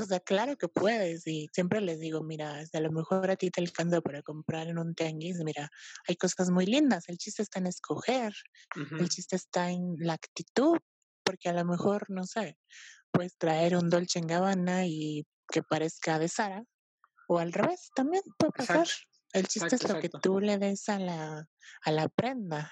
[0.00, 3.50] O sea, claro que puedes y siempre les digo, mira, a lo mejor a ti
[3.50, 5.68] te alcanza para comprar en un tianguis, mira,
[6.08, 8.32] hay cosas muy lindas, el chiste está en escoger,
[8.98, 10.78] el chiste está en la actitud,
[11.24, 12.58] porque a lo mejor, no sé,
[13.10, 16.64] puedes traer un Dolce en Gabbana y que parezca de Sara,
[17.28, 18.86] o al revés, también puede pasar.
[19.32, 21.46] El chiste es lo que tú le des a la,
[21.84, 22.70] a la prenda.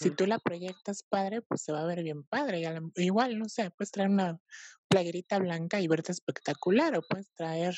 [0.00, 2.60] Si tú la proyectas padre, pues se va a ver bien padre.
[2.60, 4.38] Y igual, no sé, puedes traer una
[4.88, 7.74] playerita blanca y verte espectacular, o puedes traer,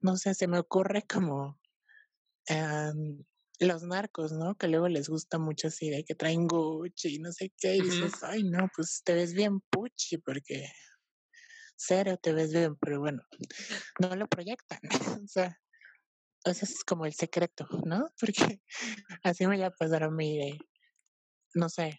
[0.00, 1.60] no sé, se me ocurre como
[3.58, 4.56] los narcos, ¿no?
[4.56, 7.80] Que luego les gusta mucho así de que traen Gucci y no sé qué, y
[7.82, 10.68] dices, ay, no, pues te ves bien puchi porque
[11.76, 13.22] cero te ves bien, pero bueno,
[14.00, 14.80] no lo proyectan.
[15.24, 15.58] o sea,
[16.44, 18.08] ese es como el secreto, ¿no?
[18.20, 18.60] Porque
[19.22, 20.58] así me va a pasar a mí de,
[21.54, 21.98] no sé,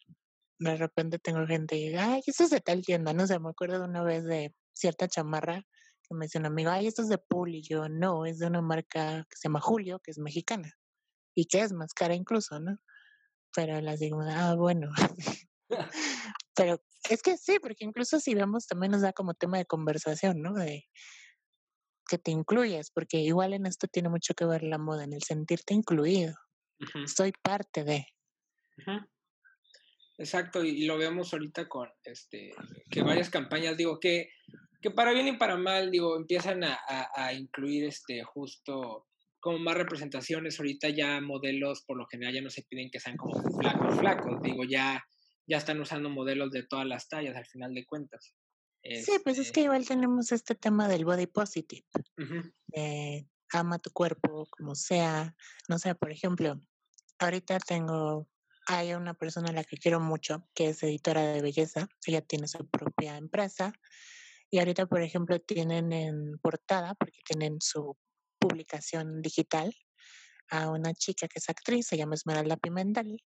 [0.59, 3.79] de repente tengo gente y ay, eso es de tal tienda, no sé, me acuerdo
[3.79, 5.63] de una vez de cierta chamarra
[6.07, 8.47] que me dice un amigo, ay, esto es de Pool, y yo, no, es de
[8.47, 10.71] una marca que se llama Julio, que es mexicana,
[11.35, 12.77] y que es más cara incluso, ¿no?
[13.55, 14.89] Pero las digo, ah, bueno.
[16.55, 20.41] Pero es que sí, porque incluso si vemos también nos da como tema de conversación,
[20.41, 20.53] ¿no?
[20.53, 20.85] De
[22.07, 25.23] que te incluyes, porque igual en esto tiene mucho que ver la moda, en el
[25.23, 26.35] sentirte incluido.
[27.07, 28.05] Soy parte de.
[30.17, 32.53] Exacto, y, lo vemos ahorita con este
[32.89, 34.29] que varias campañas, digo, que,
[34.81, 36.79] que para bien y para mal, digo, empiezan a,
[37.15, 39.07] a, incluir este justo
[39.39, 40.59] como más representaciones.
[40.59, 44.41] Ahorita ya modelos por lo general ya no se piden que sean como flacos, flacos,
[44.43, 45.03] digo, ya,
[45.47, 48.35] ya están usando modelos de todas las tallas al final de cuentas.
[48.83, 51.85] Sí, pues es que este igual tenemos este tema del body positive,
[53.53, 55.35] ama tu cuerpo como sea,
[55.69, 56.59] no sé, por ejemplo,
[57.19, 58.27] ahorita tengo
[58.65, 61.87] hay una persona a la que quiero mucho, que es editora de belleza.
[62.05, 63.73] Ella tiene su propia empresa.
[64.49, 67.97] Y ahorita, por ejemplo, tienen en portada, porque tienen su
[68.39, 69.73] publicación digital,
[70.49, 73.23] a una chica que es actriz, se llama Esmeralda Pimentel.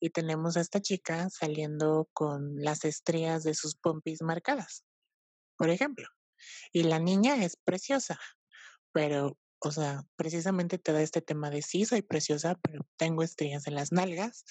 [0.00, 4.84] Y tenemos a esta chica saliendo con las estrías de sus pompis marcadas,
[5.56, 6.06] por ejemplo.
[6.72, 8.20] Y la niña es preciosa,
[8.92, 13.66] pero, o sea, precisamente te da este tema de sí, soy preciosa, pero tengo estrías
[13.66, 14.44] en las nalgas,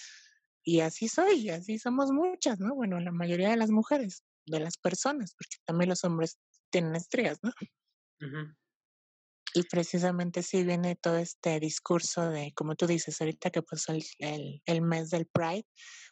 [0.68, 2.76] y así soy, así somos muchas, ¿no?
[2.76, 7.40] Bueno, la mayoría de las mujeres, de las personas, porque también los hombres tienen estrías,
[7.42, 7.54] ¿no?
[9.54, 14.04] Y precisamente sí viene todo este discurso de, como tú dices, ahorita que pasó el,
[14.20, 15.66] el, el mes del Pride,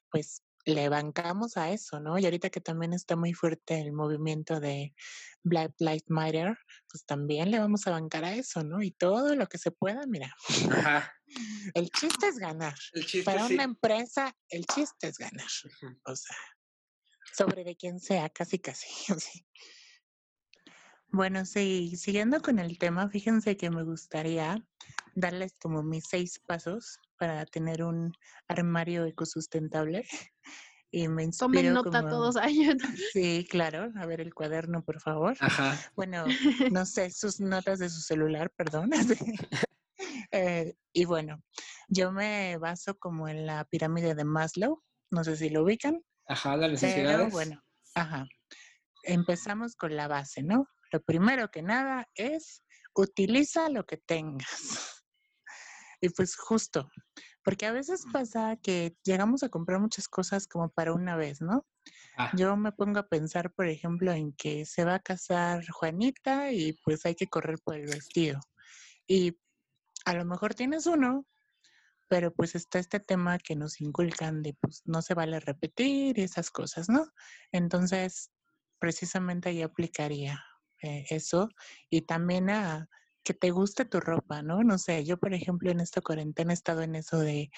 [0.10, 2.18] pues le bancamos a eso, ¿no?
[2.18, 4.94] Y ahorita que también está muy fuerte el movimiento de
[5.44, 6.58] Black Lives Matter,
[6.90, 8.82] pues también le vamos a bancar a eso, ¿no?
[8.82, 10.36] Y todo lo que se pueda, mira.
[10.72, 11.14] Ajá.
[11.74, 12.76] El chiste es ganar.
[13.26, 15.48] Para una empresa, el chiste es ganar.
[16.06, 16.38] O sea,
[17.36, 18.88] sobre de quien sea, casi, casi.
[21.16, 24.62] Bueno, sí, siguiendo con el tema, fíjense que me gustaría
[25.16, 28.12] darles como mis seis pasos para tener un
[28.50, 30.06] armario ecosustentable.
[30.92, 32.10] Y me Tomen nota como...
[32.10, 32.70] todos ahí.
[33.12, 33.92] Sí, claro.
[33.98, 35.36] A ver el cuaderno, por favor.
[35.42, 35.78] Ajá.
[35.96, 36.26] Bueno,
[36.72, 38.92] no sé, sus notas de su celular, perdón.
[40.32, 41.42] Eh, y bueno,
[41.90, 44.82] yo me baso como en la pirámide de Maslow.
[45.12, 46.02] No sé si lo ubican.
[46.28, 47.32] Ajá, las Pero necesidades.
[47.34, 47.62] bueno,
[47.94, 48.26] ajá.
[49.04, 50.66] Empezamos con la base, ¿no?
[50.96, 52.64] Lo primero que nada es
[52.96, 55.04] utiliza lo que tengas.
[56.00, 56.90] Y pues justo,
[57.44, 61.66] porque a veces pasa que llegamos a comprar muchas cosas como para una vez, ¿no?
[62.18, 66.54] Ah, Yo me pongo a pensar, por ejemplo, en que se va a casar Juanita
[66.54, 68.40] y pues hay que correr por el vestido.
[69.06, 69.38] Y
[70.06, 71.26] a lo mejor tienes uno,
[72.08, 76.22] pero pues está este tema que nos inculcan de pues no se vale repetir y
[76.22, 77.06] esas cosas, ¿no?
[77.52, 78.32] Entonces,
[78.80, 80.42] precisamente ahí aplicaría
[80.86, 81.50] eh, eso
[81.90, 82.88] y también a
[83.24, 84.64] que te guste tu ropa, ¿no?
[84.64, 87.50] No sé, yo por ejemplo en esta cuarentena he estado en eso de,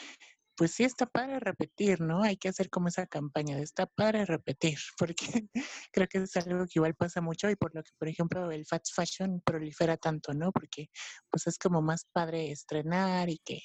[0.58, 2.24] pues sí está padre repetir, ¿no?
[2.24, 5.48] Hay que hacer como esa campaña de está padre repetir, porque
[5.92, 8.66] creo que es algo que igual pasa mucho y por lo que, por ejemplo, el
[8.66, 10.52] fast fashion prolifera tanto, ¿no?
[10.52, 10.90] Porque
[11.30, 13.62] pues es como más padre estrenar y que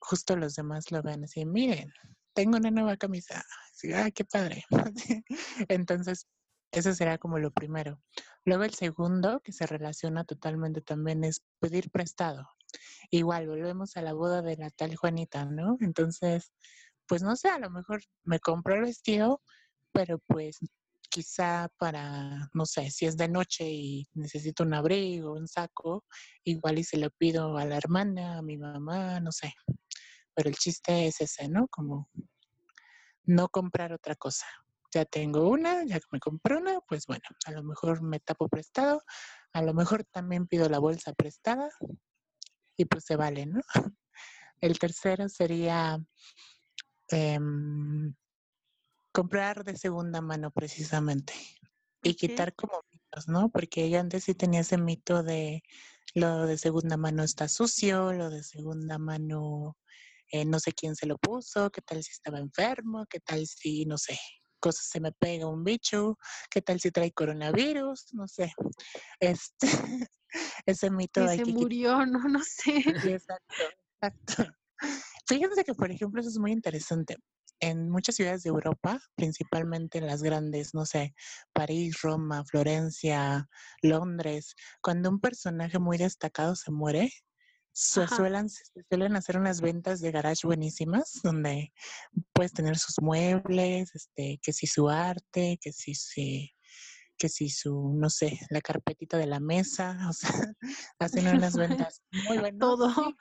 [0.00, 1.90] justo los demás lo vean así, miren,
[2.34, 3.42] tengo una nueva camisa,
[3.72, 4.64] así, ah, qué padre.
[5.68, 6.26] Entonces,
[6.74, 8.02] eso será como lo primero.
[8.44, 12.48] Luego el segundo, que se relaciona totalmente también, es pedir prestado.
[13.10, 15.76] Igual, volvemos a la boda de la tal Juanita, ¿no?
[15.80, 16.52] Entonces,
[17.06, 19.40] pues no sé, a lo mejor me compro el vestido,
[19.92, 20.58] pero pues
[21.10, 26.04] quizá para, no sé, si es de noche y necesito un abrigo, un saco,
[26.42, 29.54] igual y se lo pido a la hermana, a mi mamá, no sé.
[30.34, 31.68] Pero el chiste es ese, ¿no?
[31.68, 32.10] Como
[33.26, 34.46] no comprar otra cosa.
[34.94, 38.48] Ya tengo una, ya que me compré una, pues bueno, a lo mejor me tapo
[38.48, 39.02] prestado,
[39.52, 41.68] a lo mejor también pido la bolsa prestada
[42.76, 43.60] y pues se vale, ¿no?
[44.60, 45.98] El tercero sería
[47.08, 48.14] em,
[49.12, 51.34] comprar de segunda mano precisamente
[52.02, 53.50] y quitar como mitos, ¿no?
[53.50, 55.64] Porque yo antes sí tenía ese mito de
[56.14, 59.76] lo de segunda mano está sucio, lo de segunda mano
[60.30, 63.84] eh, no sé quién se lo puso, qué tal si estaba enfermo, qué tal si,
[63.86, 64.18] no sé,
[64.64, 66.18] cosas se me pega un bicho,
[66.50, 68.50] qué tal si trae coronavirus, no sé.
[69.20, 69.66] Este,
[70.64, 72.78] ese mito Que hay se que murió, no, no sé.
[73.04, 73.64] Exacto,
[74.00, 74.54] exacto.
[75.28, 77.18] Fíjense que, por ejemplo, eso es muy interesante.
[77.60, 81.14] En muchas ciudades de Europa, principalmente en las grandes, no sé,
[81.52, 83.46] París, Roma, Florencia,
[83.82, 87.10] Londres, cuando un personaje muy destacado se muere,
[87.74, 91.72] se suelen, se suelen hacer unas ventas de garage buenísimas, donde
[92.32, 96.50] puedes tener sus muebles, este, que si su arte, que si, si
[97.16, 100.30] que si su, no sé, la carpetita de la mesa, o sea,
[100.98, 102.60] hacen unas ventas muy buenas.
[102.60, 102.94] Todo.
[102.94, 103.16] sí,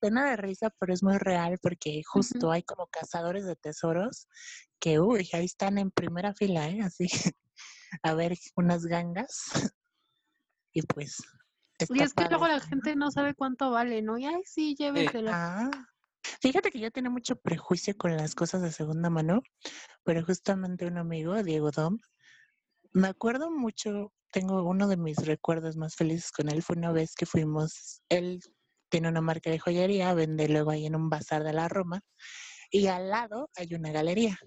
[0.00, 4.26] pena de risa, pero es muy real porque justo hay como cazadores de tesoros
[4.80, 6.80] que, uy, ahí están en primera fila, ¿eh?
[6.82, 7.06] Así,
[8.02, 9.72] a ver, unas gangas.
[10.74, 11.22] Y pues,
[11.90, 14.18] Y es que luego la gente no sabe cuánto vale, ¿no?
[14.18, 15.30] Y ay, sí, llévesela.
[15.34, 15.70] Ah,
[16.40, 19.42] fíjate que yo tenía mucho prejuicio con las cosas de segunda mano,
[20.04, 21.98] pero justamente un amigo, Diego Dom,
[22.92, 27.14] me acuerdo mucho, tengo uno de mis recuerdos más felices con él, fue una vez
[27.14, 28.40] que fuimos, él
[28.90, 32.00] tiene una marca de joyería, vende luego ahí en un bazar de la Roma,
[32.70, 34.38] y al lado hay una galería.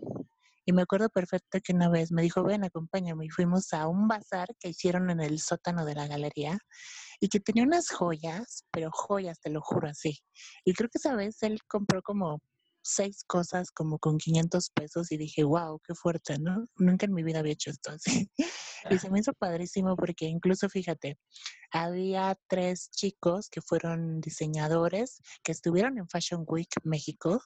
[0.68, 4.08] Y me acuerdo perfecto que una vez me dijo, ven, acompáñame, y fuimos a un
[4.08, 6.58] bazar que hicieron en el sótano de la galería
[7.20, 10.20] y que tenía unas joyas, pero joyas, te lo juro así.
[10.64, 12.42] Y creo que esa vez él compró como
[12.86, 16.66] seis cosas como con 500 pesos y dije, wow, qué fuerte, ¿no?
[16.78, 18.30] Nunca en mi vida había hecho esto así.
[18.92, 21.18] Y se me hizo padrísimo porque incluso, fíjate,
[21.72, 27.42] había tres chicos que fueron diseñadores que estuvieron en Fashion Week México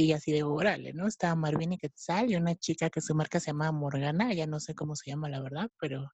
[0.00, 1.08] y así de órale, ¿no?
[1.08, 4.60] Estaba Marvin y Quetzal y una chica que su marca se llama Morgana, ya no
[4.60, 6.08] sé cómo se llama la verdad, pero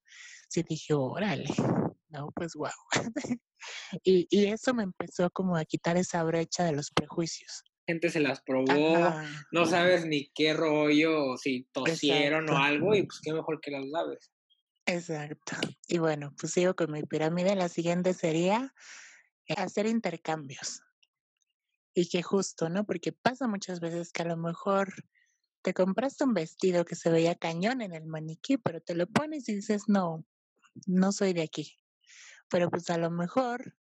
[0.48, 1.44] sí dije, órale,
[2.08, 2.70] no, pues wow.
[4.02, 7.62] y, y eso me empezó como a quitar esa brecha de los prejuicios.
[7.86, 12.64] Gente se las probó, Ajá, no sabes ni qué rollo, o si tosieron o Exacto.
[12.64, 14.32] algo, y pues qué mejor que las laves.
[14.86, 15.56] exacto.
[15.88, 17.54] Y bueno, pues sigo con mi pirámide.
[17.54, 18.72] La siguiente sería
[19.46, 20.80] eh, hacer intercambios.
[21.94, 22.84] Y que justo, ¿no?
[22.84, 24.92] Porque pasa muchas veces que a lo mejor
[25.62, 29.48] te compraste un vestido que se veía cañón en el maniquí, pero te lo pones
[29.48, 30.24] y dices, no,
[30.86, 31.78] no soy de aquí.
[32.50, 33.74] Pero pues a lo mejor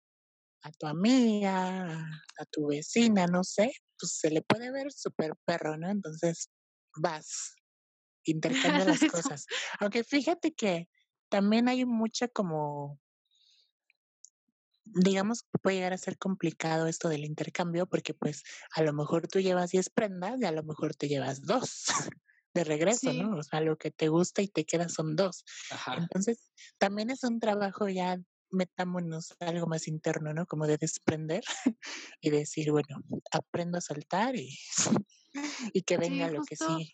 [0.63, 2.07] a tu amiga,
[2.37, 5.89] a, tu vecina, no sé, pues se le puede ver súper perro, ¿no?
[5.89, 6.51] Entonces
[6.95, 7.55] vas,
[8.25, 9.47] intercambia las cosas.
[9.79, 10.87] Aunque fíjate que
[11.29, 12.99] también hay mucha como
[14.93, 18.43] digamos que puede llegar a ser complicado esto del intercambio porque pues
[18.75, 21.85] a lo mejor tú llevas 10 prendas y a lo mejor te llevas dos
[22.53, 23.37] de regreso, ¿no?
[23.37, 25.45] O sea, lo que te gusta y te queda son dos.
[25.97, 28.19] Entonces, también es un trabajo ya,
[28.49, 30.45] metámonos algo más interno, ¿no?
[30.45, 31.43] Como de desprender
[32.21, 32.97] y decir, bueno,
[33.31, 34.49] aprendo a soltar y,
[35.73, 36.93] y que venga lo que sí.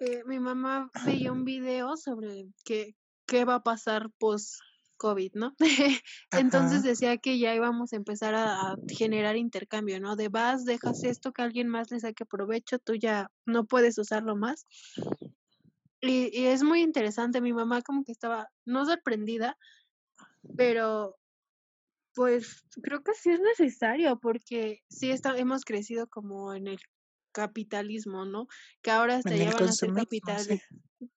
[0.00, 2.96] Eh, mi mamá veía un video sobre qué,
[3.26, 4.58] qué va a pasar post
[5.04, 5.54] COVID, ¿no?
[6.32, 10.16] Entonces decía que ya íbamos a empezar a, generar intercambio, ¿no?
[10.16, 14.34] De vas, dejas esto, que alguien más le saque provecho, tú ya no puedes usarlo
[14.34, 14.64] más.
[16.00, 19.58] Y, y es muy interesante, mi mamá como que estaba, no sorprendida,
[20.56, 21.18] pero
[22.14, 26.78] pues creo que sí es necesario porque sí está, hemos crecido como en el
[27.34, 28.46] capitalismo, ¿no?
[28.80, 30.62] Que ahora hasta ya van a ser capital.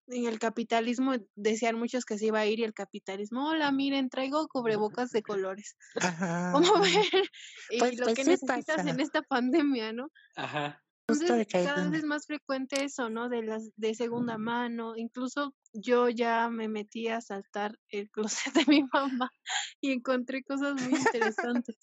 [0.07, 4.09] En el capitalismo decían muchos que se iba a ir y el capitalismo, hola, miren,
[4.09, 5.77] traigo cubrebocas de colores.
[6.01, 6.51] Ajá.
[6.51, 7.29] ¿Cómo ver?
[7.69, 10.09] Y pues, lo pues que necesitas en esta pandemia, ¿no?
[10.35, 10.83] Ajá.
[11.09, 13.29] Entonces, cada vez es más frecuente eso, ¿no?
[13.29, 14.97] De las de segunda mano.
[14.97, 18.09] Incluso yo ya me metí a saltar el
[18.49, 19.31] closet de mi mamá
[19.79, 21.77] y encontré cosas muy interesantes.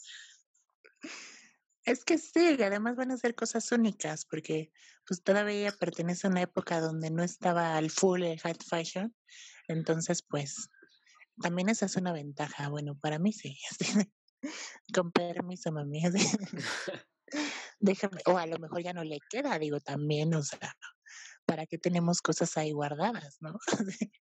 [1.84, 4.72] Es que sí, además van a ser cosas únicas, porque
[5.06, 9.14] pues todavía pertenece a una época donde no estaba al full el high fashion,
[9.68, 10.68] entonces pues
[11.42, 13.58] también esa es una ventaja, bueno, para mí sí,
[14.94, 16.02] con permiso, mami,
[17.80, 20.74] déjame, o a lo mejor ya no le queda, digo, también, o sea,
[21.44, 23.58] ¿para qué tenemos cosas ahí guardadas, no?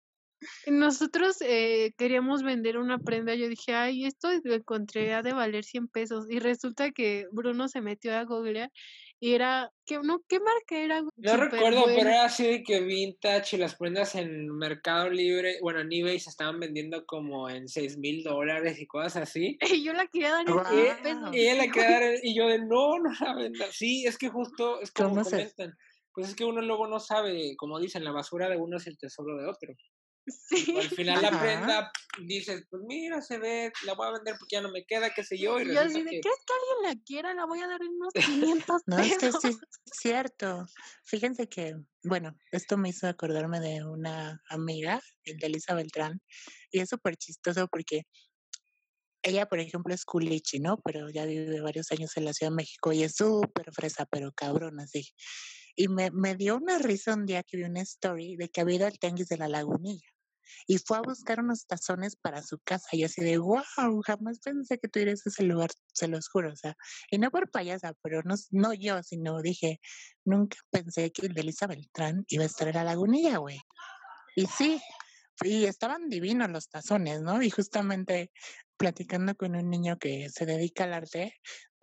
[0.66, 3.34] Nosotros eh, queríamos vender una prenda.
[3.34, 6.26] Yo dije, ay, esto lo encontré a de valer 100 pesos.
[6.28, 8.70] Y resulta que Bruno se metió a Google
[9.18, 11.00] y era, ¿qué, no, ¿qué marca era?
[11.16, 15.80] No recuerdo, pero era así de que vintage y las prendas en Mercado Libre, bueno,
[15.80, 19.56] en eBay se estaban vendiendo como en 6 mil dólares y cosas así.
[19.80, 21.34] Y yo la quería dar en pesos.
[21.34, 23.66] Y ella la quería dar, y yo de, no, no la venda.
[23.70, 25.74] Sí, es que justo, es como comentan.
[26.12, 28.98] Pues es que uno luego no sabe, como dicen, la basura de uno es el
[28.98, 29.74] tesoro de otro.
[30.26, 30.76] Sí.
[30.76, 34.60] Al final la prenda dices, pues mira, se ve, la voy a vender porque ya
[34.60, 35.60] no me queda, qué sé yo.
[35.60, 37.34] Y, yo así de, ¿crees que alguien la quiera?
[37.34, 39.58] La voy a dar en unos 500 No, es que sí, es
[39.92, 40.66] cierto.
[41.04, 46.20] Fíjense que, bueno, esto me hizo acordarme de una amiga, el de Elisa Beltrán,
[46.70, 48.02] y es súper chistoso porque
[49.22, 50.80] ella, por ejemplo, es culichi, ¿no?
[50.84, 54.32] Pero ya vive varios años en la Ciudad de México y es súper fresa, pero
[54.32, 55.08] cabrón, así.
[55.74, 58.76] Y me, me dio una risa un día que vi una story de que había
[58.76, 60.15] ido al tianguis de la lagunilla
[60.66, 62.88] y fue a buscar unos tazones para su casa.
[62.92, 66.52] Y así de, wow, jamás pensé que tú a ese lugar, se los juro.
[66.52, 66.76] O sea,
[67.10, 69.80] y no por payasa, pero no, no yo, sino dije,
[70.24, 73.60] nunca pensé que Elisa Beltrán iba a estar en la lagunilla, güey.
[74.34, 74.80] Y sí,
[75.42, 77.42] y estaban divinos los tazones, ¿no?
[77.42, 78.30] Y justamente
[78.76, 81.34] platicando con un niño que se dedica al arte,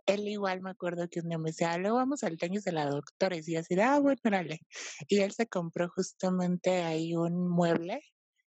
[0.05, 2.73] él igual me acuerdo que un día me decía, ah, luego vamos al tenis de
[2.73, 4.59] la doctora, y decía así, ah, bueno, dale.
[5.07, 8.01] Y él se compró justamente ahí un mueble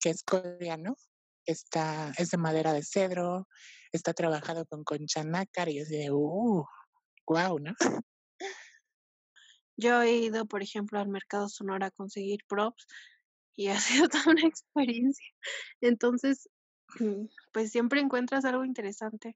[0.05, 0.99] que es coreano,
[1.47, 3.49] está, es de madera de cedro,
[3.91, 6.63] está trabajado con concha nácar y es de, uh,
[7.27, 7.73] wow, ¿no?
[9.79, 12.87] Yo he ido, por ejemplo, al mercado Sonora a conseguir props
[13.57, 15.27] y ha sido toda una experiencia.
[15.81, 16.51] Entonces,
[17.01, 19.35] mm, pues siempre encuentras algo interesante.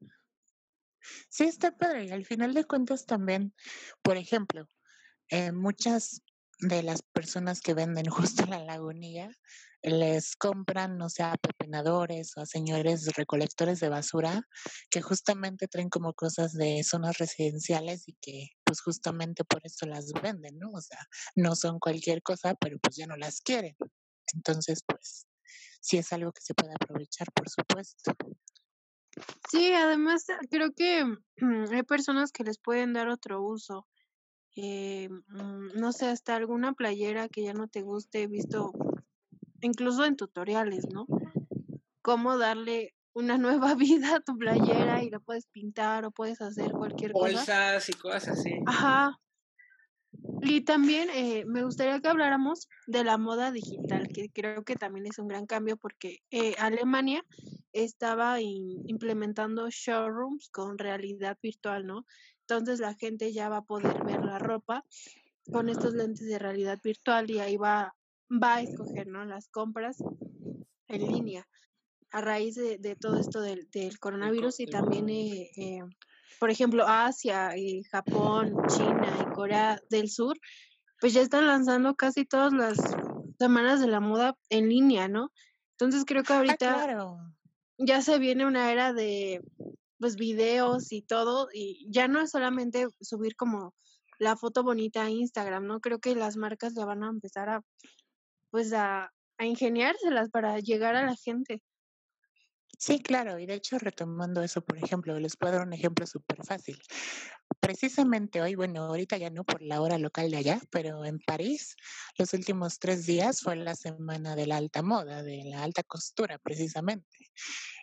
[1.31, 2.05] Sí, está padre.
[2.05, 3.55] Y al final de cuentas también,
[4.03, 4.69] por ejemplo,
[5.31, 6.23] eh, muchas
[6.61, 9.31] de las personas que venden justo la lagunilla
[9.83, 14.43] les compran, no sé, a pepenadores o a señores recolectores de basura
[14.91, 20.13] que justamente traen como cosas de zonas residenciales y que pues justamente por eso las
[20.21, 20.71] venden, ¿no?
[20.73, 20.99] O sea,
[21.37, 23.77] no son cualquier cosa, pero pues ya no las quieren.
[24.35, 25.27] Entonces, pues
[25.81, 28.13] sí es algo que se puede aprovechar, por supuesto.
[29.51, 31.05] Sí, además creo que
[31.73, 33.87] hay personas que les pueden dar otro uso.
[34.61, 38.73] Eh, mm, no sé, hasta alguna playera que ya no te guste, he visto
[39.61, 41.07] incluso en tutoriales, ¿no?
[42.03, 46.73] Cómo darle una nueva vida a tu playera y la puedes pintar o puedes hacer
[46.73, 47.37] cualquier cosa.
[47.37, 48.55] Bolsas y cosas así.
[48.67, 49.21] Ajá.
[50.43, 55.07] Y también eh, me gustaría que habláramos de la moda digital, que creo que también
[55.07, 57.25] es un gran cambio porque eh, Alemania
[57.73, 62.05] estaba implementando showrooms con realidad virtual, ¿no?
[62.49, 64.83] Entonces la gente ya va a poder ver la ropa
[65.53, 67.95] con estos lentes de realidad virtual y ahí va,
[68.31, 69.27] va a escoger ¿no?
[69.27, 69.99] las compras
[70.89, 71.47] en línea
[72.11, 73.69] a raíz de, todo esto del,
[74.01, 75.81] coronavirus y también, eh, eh,
[76.41, 80.39] por ejemplo, Asia, y Japón, China y Corea del Sur,
[81.03, 82.79] pues ya están lanzando casi todas las
[83.39, 85.33] semanas de la moda en línea, ¿no?
[85.73, 87.19] Entonces creo que Ah, ahorita claro.
[87.77, 89.43] ya se viene una era de
[89.99, 93.75] pues videos y todo y ya no es solamente subir como
[94.19, 95.81] la foto bonita a Instagram, ¿no?
[95.81, 97.63] Creo que las marcas ya van a empezar a
[98.51, 101.63] pues a, a ingeniárselas para llegar a la gente.
[102.79, 106.45] Sí, claro, y de hecho retomando eso, por ejemplo, les puedo dar un ejemplo súper
[106.45, 106.81] fácil.
[107.69, 111.77] Precisamente hoy, bueno, ahorita ya no por la hora local de allá, pero en París
[112.17, 116.39] los últimos tres días fue la semana de la alta moda, de la alta costura,
[116.39, 117.19] precisamente.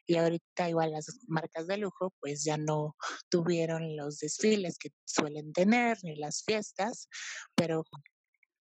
[0.07, 2.95] Y ahorita igual las marcas de lujo pues ya no
[3.29, 7.07] tuvieron los desfiles que suelen tener ni las fiestas,
[7.53, 7.83] pero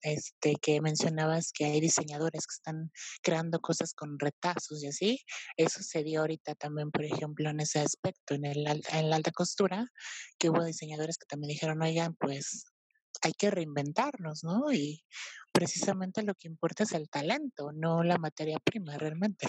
[0.05, 2.93] este que mencionabas que hay diseñadores que están
[3.23, 5.21] creando cosas con retazos y así,
[5.57, 9.33] eso se dio ahorita también, por ejemplo, en ese aspecto, en, el, en la alta
[9.33, 9.87] costura,
[10.39, 12.67] que hubo diseñadores que también dijeron, oigan, pues
[13.23, 14.73] hay que reinventarnos, ¿no?
[14.73, 15.03] Y
[15.53, 19.49] precisamente lo que importa es el talento, no la materia prima realmente.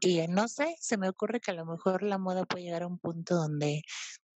[0.00, 2.82] Y eh, no sé, se me ocurre que a lo mejor la moda puede llegar
[2.82, 3.82] a un punto donde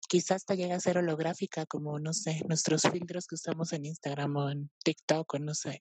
[0.09, 4.37] quizás hasta llega a ser holográfica, como, no sé, nuestros filtros que usamos en Instagram
[4.37, 5.81] o en TikTok o no sé,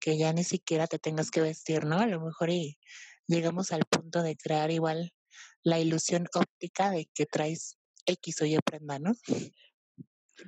[0.00, 1.98] que ya ni siquiera te tengas que vestir, ¿no?
[1.98, 2.78] A lo mejor y
[3.26, 5.12] llegamos al punto de crear igual
[5.62, 9.12] la ilusión óptica de que traes X o Y prenda, ¿no?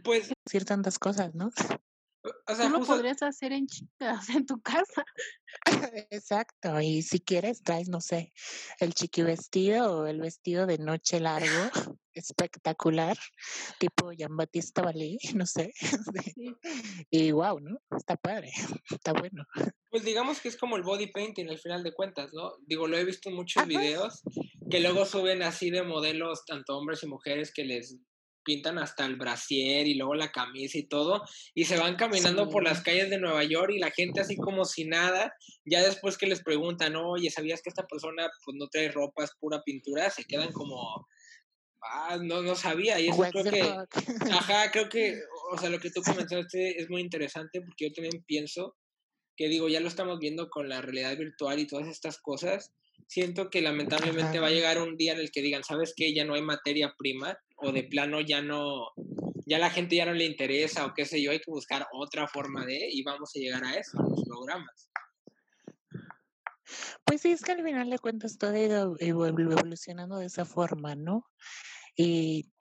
[0.02, 1.50] Pues, Decir tantas cosas, ¿no?
[2.46, 5.04] o sea, Tú lo justo, podrías hacer en chicas, en tu casa.
[6.10, 8.32] Exacto, y si quieres traes, no sé,
[8.80, 11.70] el chiqui vestido o el vestido de noche largo,
[12.14, 13.16] espectacular,
[13.78, 16.56] tipo Jean-Baptiste Vallee, no sé, sí, Sí.
[17.10, 17.78] y wow, ¿no?
[17.96, 18.50] Está padre,
[18.90, 19.44] está bueno.
[19.90, 22.52] pues digamos que es como el body painting al final de cuentas, ¿no?
[22.66, 23.68] Digo, lo he visto en muchos Ajá.
[23.68, 24.22] videos
[24.70, 27.96] que luego suben así de modelos, tanto hombres y mujeres, que les
[28.46, 31.22] pintan hasta el brasier y luego la camisa y todo,
[31.54, 34.66] y se van caminando por las calles de Nueva York y la gente así como
[34.66, 35.32] si nada,
[35.64, 39.30] ya después que les preguntan, oye, ¿sabías que esta persona pues no trae ropa, es
[39.40, 40.10] pura pintura?
[40.10, 41.06] Se quedan como,
[41.92, 44.30] ah, no, no sabía, y eso creo que, fuck.
[44.30, 45.20] ajá, creo que,
[45.52, 48.76] o sea, lo que tú comentaste es muy interesante porque yo también pienso
[49.36, 52.72] que digo, ya lo estamos viendo con la realidad virtual y todas estas cosas,
[53.08, 56.14] siento que lamentablemente va a llegar un día en el que digan, ¿sabes qué?
[56.14, 58.92] Ya no hay materia prima o de plano ya no,
[59.46, 62.28] ya la gente ya no le interesa o qué sé yo, hay que buscar otra
[62.28, 64.88] forma de y vamos a llegar a eso, a los programas.
[67.04, 70.44] Pues sí, es que al final de cuentas todo ha ido evo- evolucionando de esa
[70.44, 71.26] forma, ¿no?
[71.96, 72.52] Y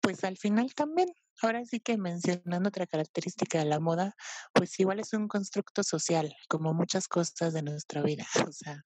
[0.00, 1.08] pues al final también,
[1.42, 4.14] ahora sí que mencionando otra característica de la moda,
[4.52, 8.82] pues igual es un constructo social, como muchas cosas de nuestra vida, o sea,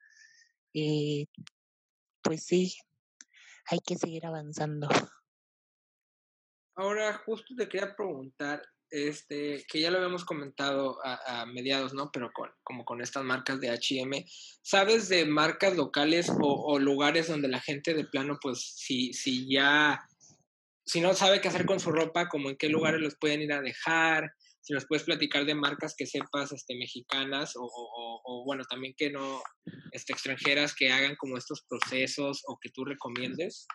[0.72, 1.28] y
[2.22, 2.74] pues sí,
[3.66, 4.88] hay que seguir avanzando.
[6.76, 12.10] Ahora, justo te quería preguntar, este, que ya lo habíamos comentado a, mediados, ¿no?
[12.12, 14.24] Pero con, como con estas marcas de H&M,
[14.62, 20.00] ¿sabes de marcas locales o, lugares donde la gente de plano, pues, si, si ya,
[20.84, 23.52] si no sabe qué hacer con su ropa, como en qué lugares los pueden ir
[23.52, 24.30] a dejar?
[24.62, 28.64] Si nos puedes platicar de marcas que sepas, este, mexicanas o, o- o- o, bueno,
[28.68, 29.42] también que no,
[29.92, 33.66] este, extranjeras que hagan como estos procesos o que tú recomiendes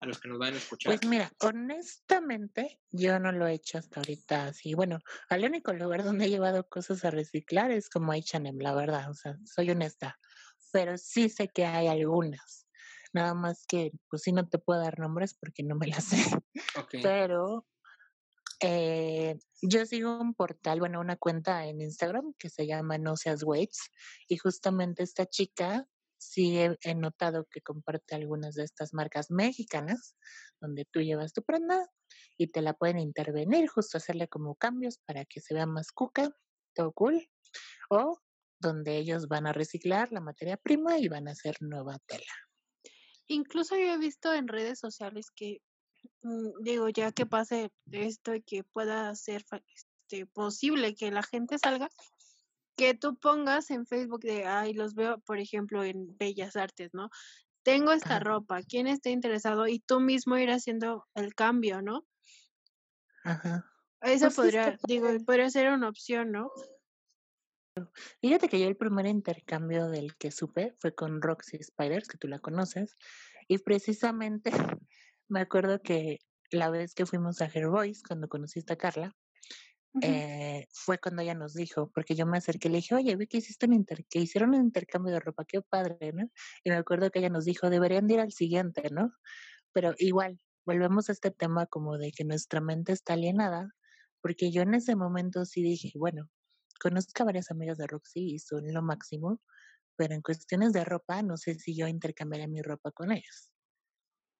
[0.00, 0.90] a los que nos van a escuchar.
[0.90, 4.74] Pues mira, honestamente, yo no lo he hecho hasta ahorita así.
[4.74, 9.10] Bueno, al único lugar donde he llevado cosas a reciclar es como H&M, la verdad,
[9.10, 10.18] o sea, soy honesta.
[10.72, 12.66] Pero sí sé que hay algunas.
[13.12, 16.22] Nada más que, pues sí, no te puedo dar nombres porque no me las sé.
[16.78, 16.96] Ok.
[17.02, 17.66] Pero
[18.60, 23.42] eh, yo sigo un portal, bueno, una cuenta en Instagram que se llama No Seas
[23.42, 23.90] Waits.
[24.28, 25.86] Y justamente esta chica
[26.18, 30.16] sí he, notado que comparte algunas de estas marcas mexicanas,
[30.60, 31.88] donde tú llevas tu prenda
[32.38, 36.30] y te la pueden intervenir, justo hacerle como cambios para que se vea más cuca,
[36.74, 37.26] todo cool.
[37.90, 38.18] O
[38.60, 42.32] donde ellos van a reciclar la materia prima y van a hacer nueva tela.
[43.28, 45.60] Incluso yo he visto en redes sociales que,
[46.22, 49.44] mm, digo, ya que pase esto y que pueda ser
[49.74, 51.90] este, posible que la gente salga,
[52.76, 57.10] que tú pongas en Facebook de, ay, los veo, por ejemplo, en Bellas Artes, ¿no?
[57.62, 59.66] Tengo esta ropa, ¿quién está interesado?
[59.66, 62.06] Y tú mismo ir haciendo el cambio, ¿no?
[63.24, 63.64] Ajá.
[64.02, 66.50] Eso Pues está podría, digo, podría ser una opción, ¿no?
[68.20, 72.28] Fíjate que yo el primer intercambio del que supe fue con Roxy Spiders, que tú
[72.28, 72.96] la conoces,
[73.48, 74.50] y precisamente
[75.28, 76.20] me acuerdo que
[76.50, 79.16] la vez que fuimos a Her Voice, cuando conociste a Carla,
[80.02, 83.26] Eh, fue cuando ella nos dijo, porque yo me acerqué y le dije, oye, vi
[83.26, 86.28] que hiciste un inter que hicieron un intercambio de ropa, qué padre, ¿no?
[86.64, 89.12] Y me acuerdo que ella nos dijo, deberían de ir al siguiente, ¿no?
[89.72, 93.70] Pero igual, volvemos a este tema como de que nuestra mente está alienada,
[94.22, 96.28] porque yo en ese momento sí dije, bueno,
[96.80, 99.40] conozco a varias amigas de Roxy y son lo máximo,
[99.96, 103.50] pero en cuestiones de ropa, no sé si yo intercambiaría mi ropa con ellos.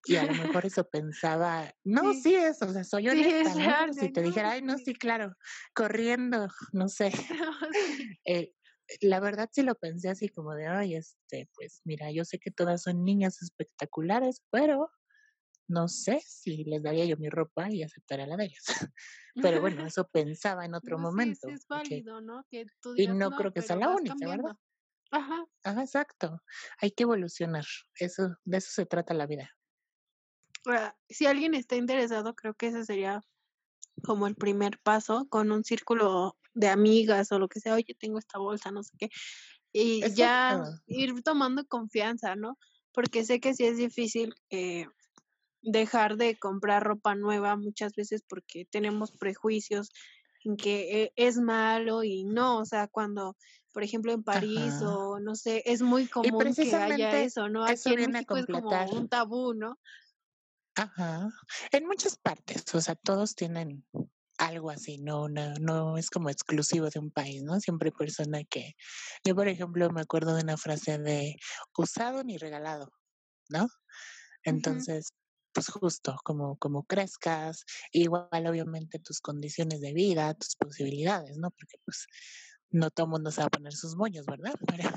[0.05, 3.93] Y a lo mejor eso pensaba, no, sí, es, o sea, soy honesta, ¿no?
[3.93, 5.35] Si te dijera, ay, no, sí, claro,
[5.75, 7.11] corriendo, no sé.
[8.25, 8.53] eh,
[9.01, 12.51] la verdad sí lo pensé así como de, ay, este, pues mira, yo sé que
[12.51, 14.91] todas son niñas espectaculares, pero
[15.69, 18.65] no sé si les daría yo mi ropa y aceptaría la de ellas.
[19.35, 21.49] Pero bueno, eso pensaba en otro momento.
[21.49, 22.47] Sí, es válido, ¿no?
[22.49, 24.57] Que tú y no, creo que sea la única, ¿verdad?
[25.11, 25.45] Ajá.
[25.65, 26.43] Ajá, exacto.
[26.81, 27.65] Hay que evolucionar.
[27.99, 29.56] Eso, de eso se trata la vida.
[31.09, 33.21] Si alguien está interesado, creo que ese sería
[34.03, 38.19] como el primer paso con un círculo de amigas o lo que sea, oye, tengo
[38.19, 39.11] esta bolsa, no sé qué,
[39.73, 42.59] y ya ir tomando confianza, ¿no?
[42.93, 44.87] Porque sé que sí es difícil eh,
[45.61, 49.91] dejar de comprar ropa nueva muchas veces porque tenemos prejuicios
[50.45, 53.37] en que eh, es malo y no, o sea, cuando,
[53.73, 57.65] por ejemplo, en París o no sé, es muy común que haya eso, ¿no?
[57.65, 59.79] Aquí en México es como un tabú, ¿no?
[60.77, 61.31] Ajá.
[61.73, 63.85] En muchas partes, o sea, todos tienen
[64.39, 67.59] algo así, no, no, no es como exclusivo de un país, ¿no?
[67.61, 68.75] Siempre hay persona que,
[69.25, 71.37] yo por ejemplo me acuerdo de una frase de
[71.79, 72.93] usado ni regalado,
[73.49, 73.69] ¿no?
[74.45, 75.15] Entonces,
[75.55, 81.51] pues justo como, como crezcas, igual obviamente tus condiciones de vida, tus posibilidades, ¿no?
[81.51, 82.07] Porque pues
[82.71, 84.55] no todo el mundo se va a poner sus moños, ¿verdad?
[84.81, 84.91] Pero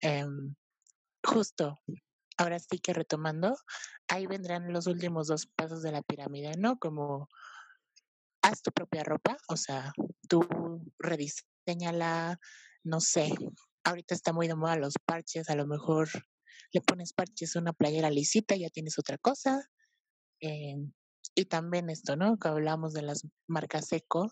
[0.00, 0.54] em,
[1.24, 1.78] justo,
[2.38, 3.56] ahora sí que retomando,
[4.08, 6.78] ahí vendrán los últimos dos pasos de la pirámide, ¿no?
[6.78, 7.28] Como
[8.42, 9.92] haz tu propia ropa, o sea,
[10.28, 10.46] tú
[10.98, 12.38] rediseñala,
[12.84, 13.34] no sé,
[13.84, 16.08] ahorita está muy de moda los parches, a lo mejor
[16.72, 19.68] le pones parches a una playera lisita y ya tienes otra cosa.
[20.40, 20.76] Eh,
[21.34, 22.38] y también esto, ¿no?
[22.38, 24.30] Que hablamos de las marcas eco,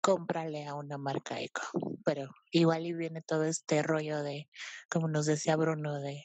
[0.00, 1.62] cómprale a una marca eco.
[2.04, 4.48] Pero igual y viene todo este rollo de,
[4.90, 6.22] como nos decía Bruno, de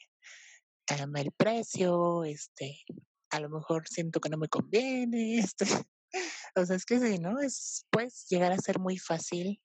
[0.90, 2.84] um, el precio, este,
[3.30, 5.66] a lo mejor siento que no me conviene, este,
[6.56, 7.40] o sea, es que sí, ¿no?
[7.40, 9.60] Es, pues llegar a ser muy fácil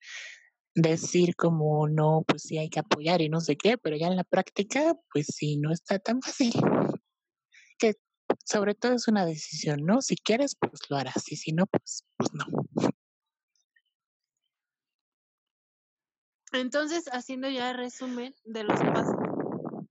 [0.76, 4.16] decir como no, pues sí hay que apoyar y no sé qué, pero ya en
[4.16, 6.54] la práctica, pues sí, no está tan fácil.
[7.80, 7.96] Que
[8.46, 10.02] sobre todo es una decisión, ¿no?
[10.02, 12.46] Si quieres, pues lo harás, y si no, pues, pues no.
[16.54, 19.23] Entonces, haciendo ya resumen de los pasos,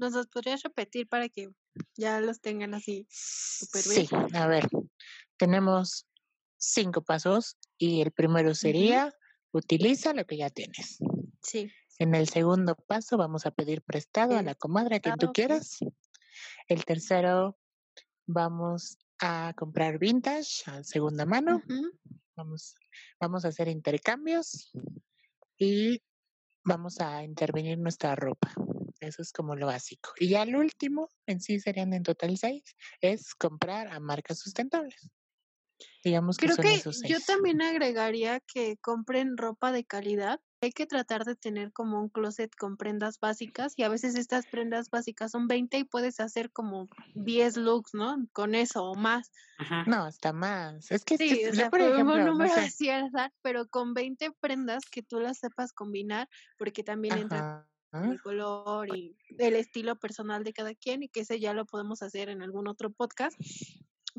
[0.02, 1.48] ¿nos los podrías repetir para que
[1.96, 4.06] ya los tengan así súper bien?
[4.08, 4.68] Sí, a ver,
[5.36, 6.06] tenemos
[6.58, 9.14] cinco pasos y el primero sería
[9.52, 10.98] utiliza lo que ya tienes.
[11.40, 11.70] Sí.
[11.98, 15.78] En el segundo paso vamos a pedir prestado a la comadre a quien tú quieras.
[16.66, 17.56] El tercero
[18.26, 21.62] vamos a comprar vintage a segunda mano.
[22.34, 22.74] Vamos,
[23.20, 24.72] vamos a hacer intercambios
[25.58, 26.02] y
[26.64, 28.52] vamos a intervenir nuestra ropa.
[29.02, 30.10] Eso es como lo básico.
[30.18, 32.62] Y ya el último, en sí serían en total seis,
[33.00, 35.10] es comprar a marcas sustentables.
[36.04, 40.40] Digamos que Creo que yo también agregaría que compren ropa de calidad.
[40.60, 44.46] Hay que tratar de tener como un closet con prendas básicas y a veces estas
[44.46, 48.16] prendas básicas son 20 y puedes hacer como 10 looks, ¿no?
[48.32, 49.32] Con eso o más.
[49.86, 50.92] No, hasta más.
[50.92, 53.32] Es que sí, o sea, por ejemplo, un número no sé.
[53.42, 56.28] pero con 20 prendas que tú las sepas combinar,
[56.58, 61.38] porque también entra el color y el estilo personal de cada quien y que ese
[61.40, 63.36] ya lo podemos hacer en algún otro podcast.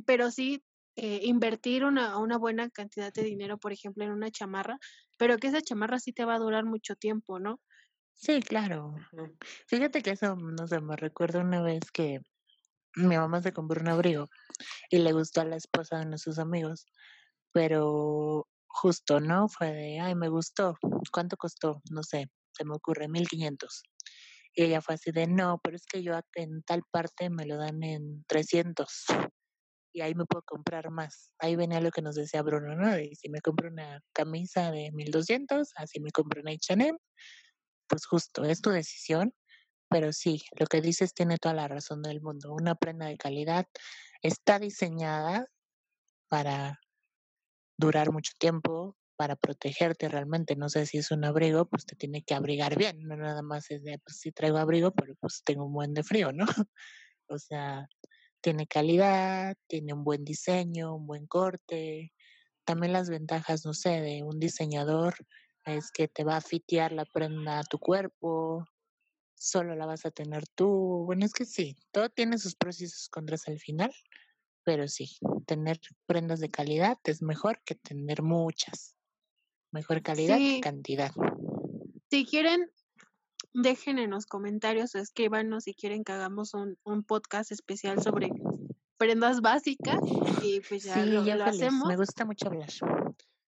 [0.05, 0.63] Pero sí,
[0.95, 4.78] eh, invertir una, una buena cantidad de dinero, por ejemplo, en una chamarra,
[5.17, 7.59] pero que esa chamarra sí te va a durar mucho tiempo, ¿no?
[8.13, 8.95] Sí, claro.
[9.67, 12.19] Fíjate que eso, no sé, me recuerdo una vez que
[12.95, 14.30] mi mamá se compró un abrigo
[14.89, 16.86] y le gustó a la esposa de nuestros amigos,
[17.51, 19.49] pero justo, ¿no?
[19.49, 20.78] Fue de, ay, me gustó.
[21.11, 21.82] ¿Cuánto costó?
[21.89, 23.84] No sé, se me ocurre, 1500.
[24.56, 27.58] Y ella fue así de, no, pero es que yo en tal parte me lo
[27.58, 29.06] dan en 300
[29.93, 31.32] y ahí me puedo comprar más.
[31.39, 32.99] Ahí venía lo que nos decía Bruno, ¿no?
[32.99, 36.97] Y si me compro una camisa de 1200, así me compro una H&M,
[37.88, 39.34] pues justo, es tu decisión,
[39.89, 42.51] pero sí, lo que dices tiene toda la razón del mundo.
[42.54, 43.68] Una prenda de calidad
[44.24, 45.47] está diseñada
[46.28, 46.80] para
[47.78, 50.55] durar mucho tiempo, para protegerte realmente.
[50.55, 53.70] No sé si es un abrigo, pues te tiene que abrigar bien, no nada más
[53.72, 56.45] es de, pues sí traigo abrigo, pero pues tengo un buen de frío, ¿no?
[57.28, 57.88] o sea,
[58.41, 62.14] tiene calidad, tiene un buen diseño, un buen corte.
[62.66, 65.16] También las ventajas, no sé, de un diseñador
[65.66, 68.66] es que te va a fitear la prenda a tu cuerpo,
[69.36, 71.03] solo la vas a tener tú.
[71.05, 73.91] Bueno, es que sí, todo tiene sus pros y sus contras al final,
[74.64, 78.95] pero sí, tener prendas de calidad es mejor que tener muchas.
[79.74, 81.11] Mejor calidad que cantidad.
[82.09, 82.69] Si quieren
[83.53, 88.30] dejen en los comentarios o escríbanos si quieren que hagamos un, un podcast especial sobre
[88.97, 89.99] prendas básicas
[90.41, 91.88] y pues ya sí, lo, yo lo hacemos.
[91.88, 92.69] Me gusta mucho hablar.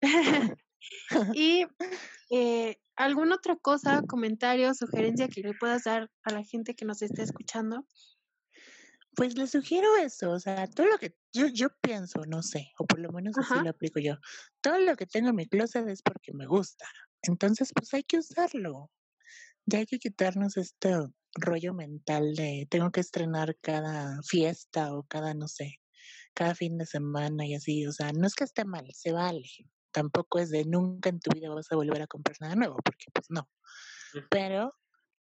[1.35, 1.65] y
[2.29, 7.01] eh, alguna otra cosa, comentario, sugerencia que le puedas dar a la gente que nos
[7.01, 7.85] esté escuchando.
[9.15, 12.85] Pues les sugiero eso, o sea, todo lo que yo, yo pienso, no sé, o
[12.85, 14.15] por lo menos así lo aplico yo.
[14.61, 16.85] Todo lo que tengo en mi closet es porque me gusta.
[17.23, 18.89] Entonces, pues hay que usarlo.
[19.65, 20.95] Ya hay que quitarnos este
[21.35, 25.79] rollo mental de tengo que estrenar cada fiesta o cada, no sé,
[26.33, 27.85] cada fin de semana y así.
[27.85, 29.43] O sea, no es que esté mal, se vale.
[29.91, 33.05] Tampoco es de nunca en tu vida vas a volver a comprar nada nuevo, porque
[33.13, 33.49] pues no.
[34.29, 34.73] Pero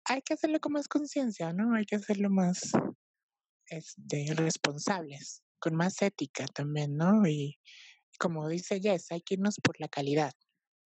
[0.04, 1.74] hay que hacerlo con más conciencia, ¿no?
[1.74, 2.72] Hay que hacerlo más
[3.70, 7.26] este, responsables, con más ética también, ¿no?
[7.26, 7.58] Y
[8.18, 10.32] como dice Jess, hay que irnos por la calidad.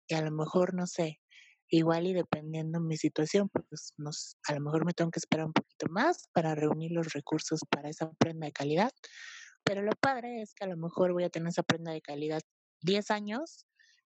[0.08, 1.20] Y a lo mejor, no sé,
[1.68, 5.52] igual y dependiendo mi situación, pues nos, a lo mejor me tengo que esperar un
[5.52, 8.92] poquito más para reunir los recursos para esa prenda de calidad.
[9.64, 12.42] Pero lo padre es que a lo mejor voy a tener esa prenda de calidad
[12.82, 13.66] 10 años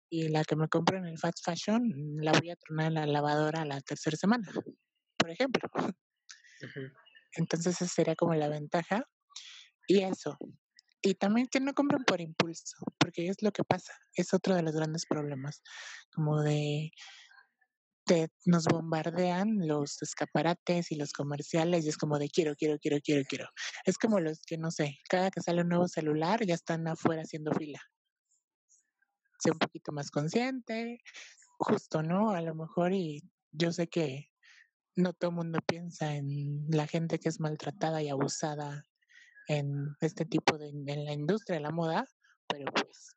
[0.10, 3.06] y la que me compro en el fast fashion la voy a tronar en la
[3.08, 4.52] lavadora la tercera semana,
[5.18, 5.68] por ejemplo.
[7.36, 9.04] Entonces esa sería como la ventaja.
[9.88, 10.38] Y eso.
[11.02, 13.94] Y también que no compren por impulso, porque es lo que pasa.
[14.16, 15.62] Es otro de los grandes problemas.
[16.12, 16.92] Como de,
[18.08, 23.00] de nos bombardean los escaparates y los comerciales y es como de quiero, quiero, quiero,
[23.02, 23.48] quiero, quiero.
[23.86, 27.22] Es como los que, no sé, cada que sale un nuevo celular ya están afuera
[27.22, 27.82] haciendo fila.
[29.40, 31.02] Sé un poquito más consciente,
[31.60, 32.32] justo, ¿no?
[32.32, 33.22] A lo mejor y
[33.52, 34.30] yo sé que
[34.96, 38.84] no todo el mundo piensa en la gente que es maltratada y abusada
[39.48, 42.06] en este tipo de en la industria de la moda,
[42.48, 43.16] pero pues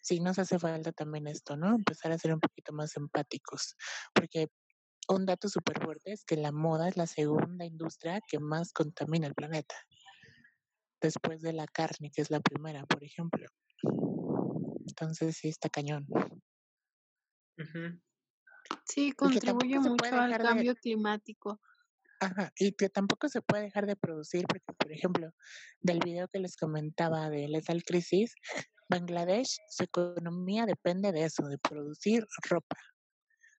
[0.00, 1.74] sí nos hace falta también esto, ¿no?
[1.74, 3.74] Empezar a ser un poquito más empáticos,
[4.14, 4.48] porque
[5.08, 9.26] un dato súper fuerte es que la moda es la segunda industria que más contamina
[9.26, 9.74] el planeta,
[11.00, 13.46] después de la carne, que es la primera, por ejemplo.
[14.86, 16.06] Entonces sí está cañón.
[18.86, 21.60] Sí, contribuye mucho al de cambio climático.
[22.20, 25.32] Ajá, y que tampoco se puede dejar de producir, porque, por ejemplo,
[25.80, 28.34] del video que les comentaba de Lethal Crisis,
[28.88, 32.76] Bangladesh, su economía depende de eso, de producir ropa.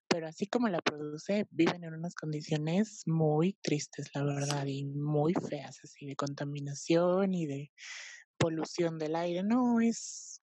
[0.08, 5.34] Pero así como la produce, viven en unas condiciones muy tristes, la verdad, y muy
[5.34, 7.72] feas, así de contaminación y de
[8.38, 9.42] polución del aire.
[9.42, 10.42] No, es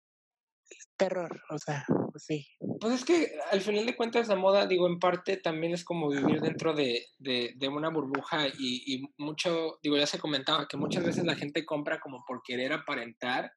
[1.02, 2.47] terror, o sea, pues sí.
[2.80, 6.10] Pues es que al final de cuentas la moda, digo, en parte también es como
[6.10, 10.78] vivir dentro de, de, de una burbuja y, y mucho, digo, ya se comentaba que
[10.78, 13.52] muchas veces la gente compra como por querer aparentar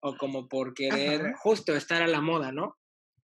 [0.00, 1.34] o como por querer Ajá.
[1.42, 2.76] justo estar a la moda, ¿no?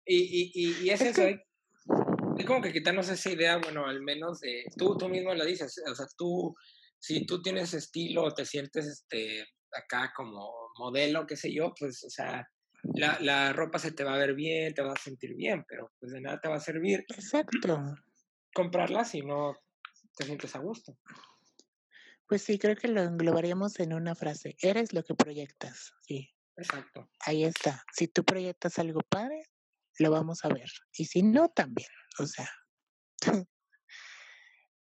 [0.06, 4.02] Y, y, y, y es, Es eso, que- como que quitarnos esa idea, bueno, al
[4.02, 6.54] menos de, tú, tú mismo la dices, o sea, tú,
[7.00, 12.10] si tú tienes estilo, te sientes este, acá como modelo, qué sé yo, pues, o
[12.10, 12.48] sea,
[12.84, 15.92] la, la ropa se te va a ver bien, te vas a sentir bien, pero
[16.00, 17.96] pues de nada te va a servir Exacto.
[18.54, 19.56] comprarla si no
[20.16, 20.98] te sientes a gusto.
[22.28, 24.56] Pues sí, creo que lo englobaríamos en una frase.
[24.62, 25.94] Eres lo que proyectas.
[26.02, 27.10] Sí, Exacto.
[27.22, 27.84] ahí está.
[27.94, 29.44] Si tú proyectas algo padre,
[30.00, 30.70] lo vamos a ver.
[30.94, 31.90] Y si no, también.
[32.20, 32.50] O sea.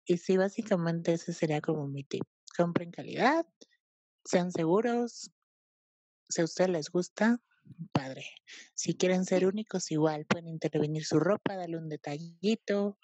[0.06, 2.24] y sí, básicamente ese sería como mi tip.
[2.56, 3.46] Compren calidad,
[4.24, 5.30] sean seguros.
[6.28, 7.42] Si a ustedes les gusta,
[7.92, 8.24] padre.
[8.74, 12.98] Si quieren ser únicos, igual pueden intervenir su ropa, darle un detallito.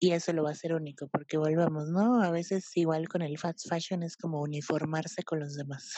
[0.00, 2.22] Y eso lo va a hacer único, porque volvamos, ¿no?
[2.22, 5.94] A veces igual con el fast fashion es como uniformarse con los demás.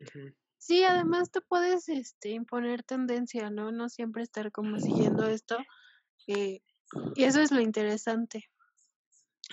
[0.58, 3.72] Sí, además te puedes este, imponer tendencia, ¿no?
[3.72, 5.58] No siempre estar como siguiendo esto.
[6.28, 6.60] eh,
[7.16, 8.44] y eso es lo interesante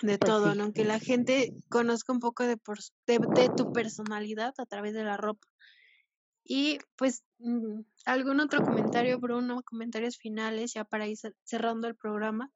[0.02, 0.58] de Pues todo, sí.
[0.58, 0.72] ¿no?
[0.72, 2.56] Que la gente conozca un poco de,
[3.06, 5.46] de, de tu personalidad a través de la ropa.
[6.44, 9.62] Y pues, mm, ¿algún otro comentario, Bruno?
[9.62, 12.50] Comentarios finales ya para ir cer- cerrando el programa.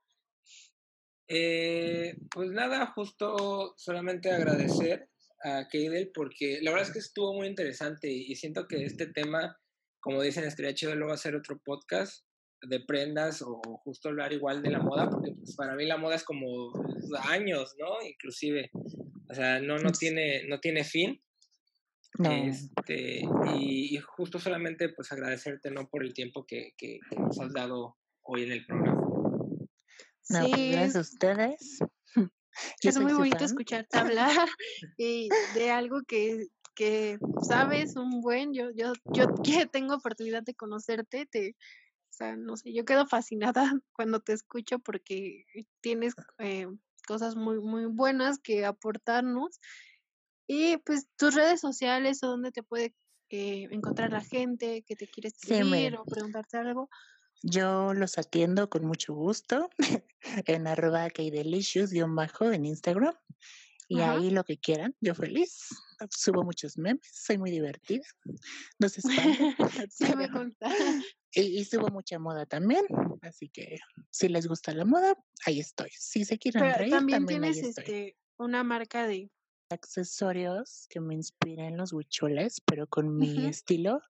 [1.29, 5.09] Eh, pues nada, justo solamente agradecer
[5.43, 9.59] a Keidel porque la verdad es que estuvo muy interesante y, siento que este tema,
[10.01, 12.25] como dicen, estaría chido luego hacer otro podcast
[12.63, 16.17] de prendas o justo hablar igual de la moda, porque pues para mí la moda
[16.17, 16.73] es como
[17.25, 18.07] años, ¿no?
[18.07, 18.71] Inclusive,
[19.29, 21.23] o sea, no, no, tiene, no tiene fin.
[22.19, 25.89] No, Este, y, y justo solamente pues agradecerte, ¿no?
[25.89, 29.01] Por el tiempo que, que, que nos has dado hoy en el programa.
[30.29, 31.79] no, pues Sí, gracias a ustedes.
[32.83, 33.47] Yo es muy bonito fan.
[33.47, 34.31] escucharte hablar
[34.97, 36.47] y de algo que,
[36.77, 38.55] que sabes un buen.
[38.55, 41.57] Yo, yo, yo que tengo oportunidad de conocerte, te
[42.15, 45.45] sea, no sé, yo quedo fascinada cuando te escucho porque
[45.81, 46.69] tienes eh,
[47.07, 49.61] cosas muy, muy buenas que aportarnos.
[50.47, 52.95] Y pues tus redes sociales o donde te puede
[53.31, 56.89] eh, encontrar la gente que te quiere escribir o preguntarte algo.
[57.43, 59.69] Yo los atiendo con mucho gusto
[60.47, 61.09] en arroba
[62.09, 63.15] bajo en Instagram.
[63.87, 65.69] Y ahí lo que quieran, yo feliz.
[66.11, 68.05] Subo muchos memes, soy muy divertida.
[68.79, 69.03] No se
[69.91, 70.69] sí, me consta.
[71.37, 72.87] Y, subo mucha moda también,
[73.23, 75.91] así que si les gusta la moda, ahí estoy.
[75.91, 79.33] Si se quieren reír, también, tienes este, una marca de
[79.71, 84.01] accesorios que me inspiran los huicholes, pero con mi estilo,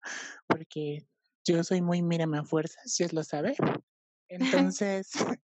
[0.47, 1.07] porque
[1.45, 3.55] yo soy muy mírame a fuerzas, ya lo sabe.
[4.29, 5.11] Entonces,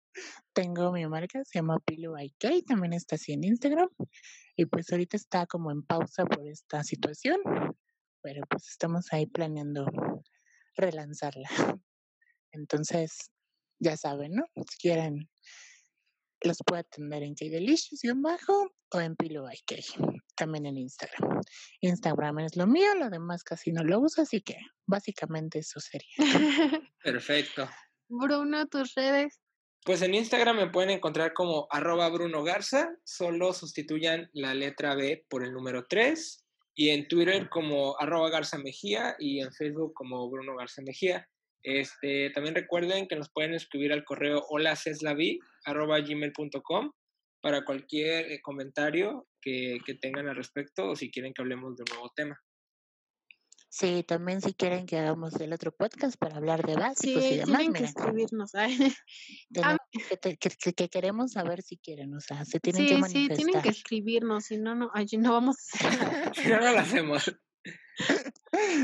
[0.53, 3.89] tengo mi marca, se llama Pilo IK, también está así en Instagram.
[4.57, 7.39] Y pues ahorita está como en pausa por esta situación,
[8.23, 9.87] pero pues estamos ahí planeando
[10.77, 11.49] relanzarla.
[12.53, 13.31] Entonces,
[13.79, 14.45] ya saben, ¿no?
[14.55, 15.29] Si quieren,
[16.43, 19.47] los puedo atender en K-Delicious y bajo o en Pilo
[20.37, 21.41] también en Instagram.
[21.81, 24.57] Instagram es lo mío, lo demás casi no lo uso, así que
[24.87, 26.17] básicamente eso sería.
[27.03, 27.69] Perfecto.
[28.09, 29.41] Bruno, tus redes.
[29.85, 35.25] Pues en Instagram me pueden encontrar como arroba Bruno Garza, solo sustituyan la letra B
[35.29, 40.29] por el número 3 y en Twitter como arroba Garza Mejía y en Facebook como
[40.29, 41.29] Bruno Garza Mejía.
[41.63, 44.77] Este, también recuerden que nos pueden escribir al correo hola
[45.65, 46.93] arroba gmail.com
[47.47, 51.85] para cualquier eh, comentario que, que tengan al respecto o si quieren que hablemos de
[51.85, 52.43] un nuevo tema.
[53.69, 57.61] Sí, también si quieren que hagamos el otro podcast para hablar de básicos y demás.
[57.61, 58.51] Tienen que escribirnos.
[60.77, 63.37] que, queremos saber si quieren, o sea, se tienen que manifestar.
[63.37, 67.33] Sí, tienen que escribirnos, si no, no, no vamos a Si no, no lo hacemos.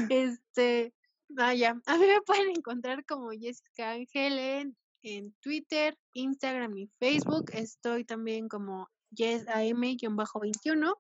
[0.09, 0.95] Este,
[1.29, 7.51] vaya, a mí me pueden encontrar como Jessica Ángel en, en Twitter, Instagram y Facebook.
[7.53, 10.95] Estoy también como YesAM-21.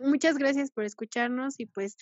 [0.00, 1.96] Muchas gracias por escucharnos y pues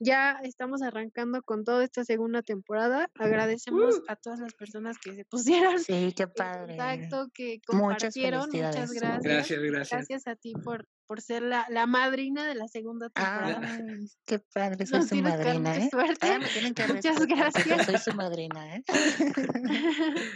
[0.00, 3.10] ya estamos arrancando con toda esta segunda temporada.
[3.14, 6.74] Agradecemos a todas las personas que se pusieron sí, qué padre.
[6.74, 8.48] en contacto, que compartieron.
[8.50, 9.22] Muchas, gracias.
[9.22, 9.90] Gracias, gracias.
[9.90, 13.60] Gracias a ti por, por ser la, la madrina de la segunda temporada.
[14.26, 15.90] qué padre, soy su madrina, ¿eh?
[16.20, 16.38] Ah,
[16.94, 17.86] Muchas gracias.
[17.86, 18.84] Soy su madrina, ¿eh?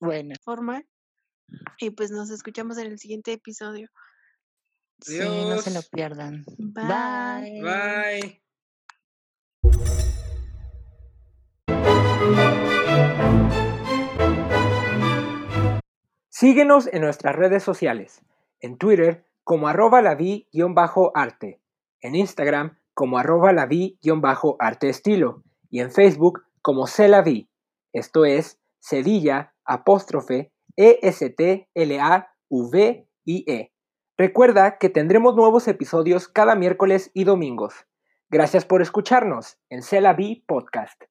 [0.00, 0.34] bueno.
[0.44, 0.82] Forma.
[1.80, 3.88] Y pues nos escuchamos en el siguiente episodio.
[5.00, 6.44] Sí, no se lo pierdan.
[6.58, 7.62] Bye.
[7.62, 8.42] Bye.
[16.28, 18.20] Síguenos en nuestras redes sociales.
[18.60, 20.14] En Twitter como arroba la
[21.14, 21.62] arte
[22.02, 23.64] En Instagram como arroba la
[24.58, 25.42] arte estilo.
[25.70, 26.86] Y en Facebook como
[27.24, 27.48] vi
[27.94, 31.72] Esto es Cedilla apóstrofe E-S-T-L-A-V-I-E.
[34.18, 37.86] Recuerda que tendremos nuevos episodios cada miércoles y domingos.
[38.28, 40.14] Gracias por escucharnos en Cela
[40.46, 41.04] Podcast.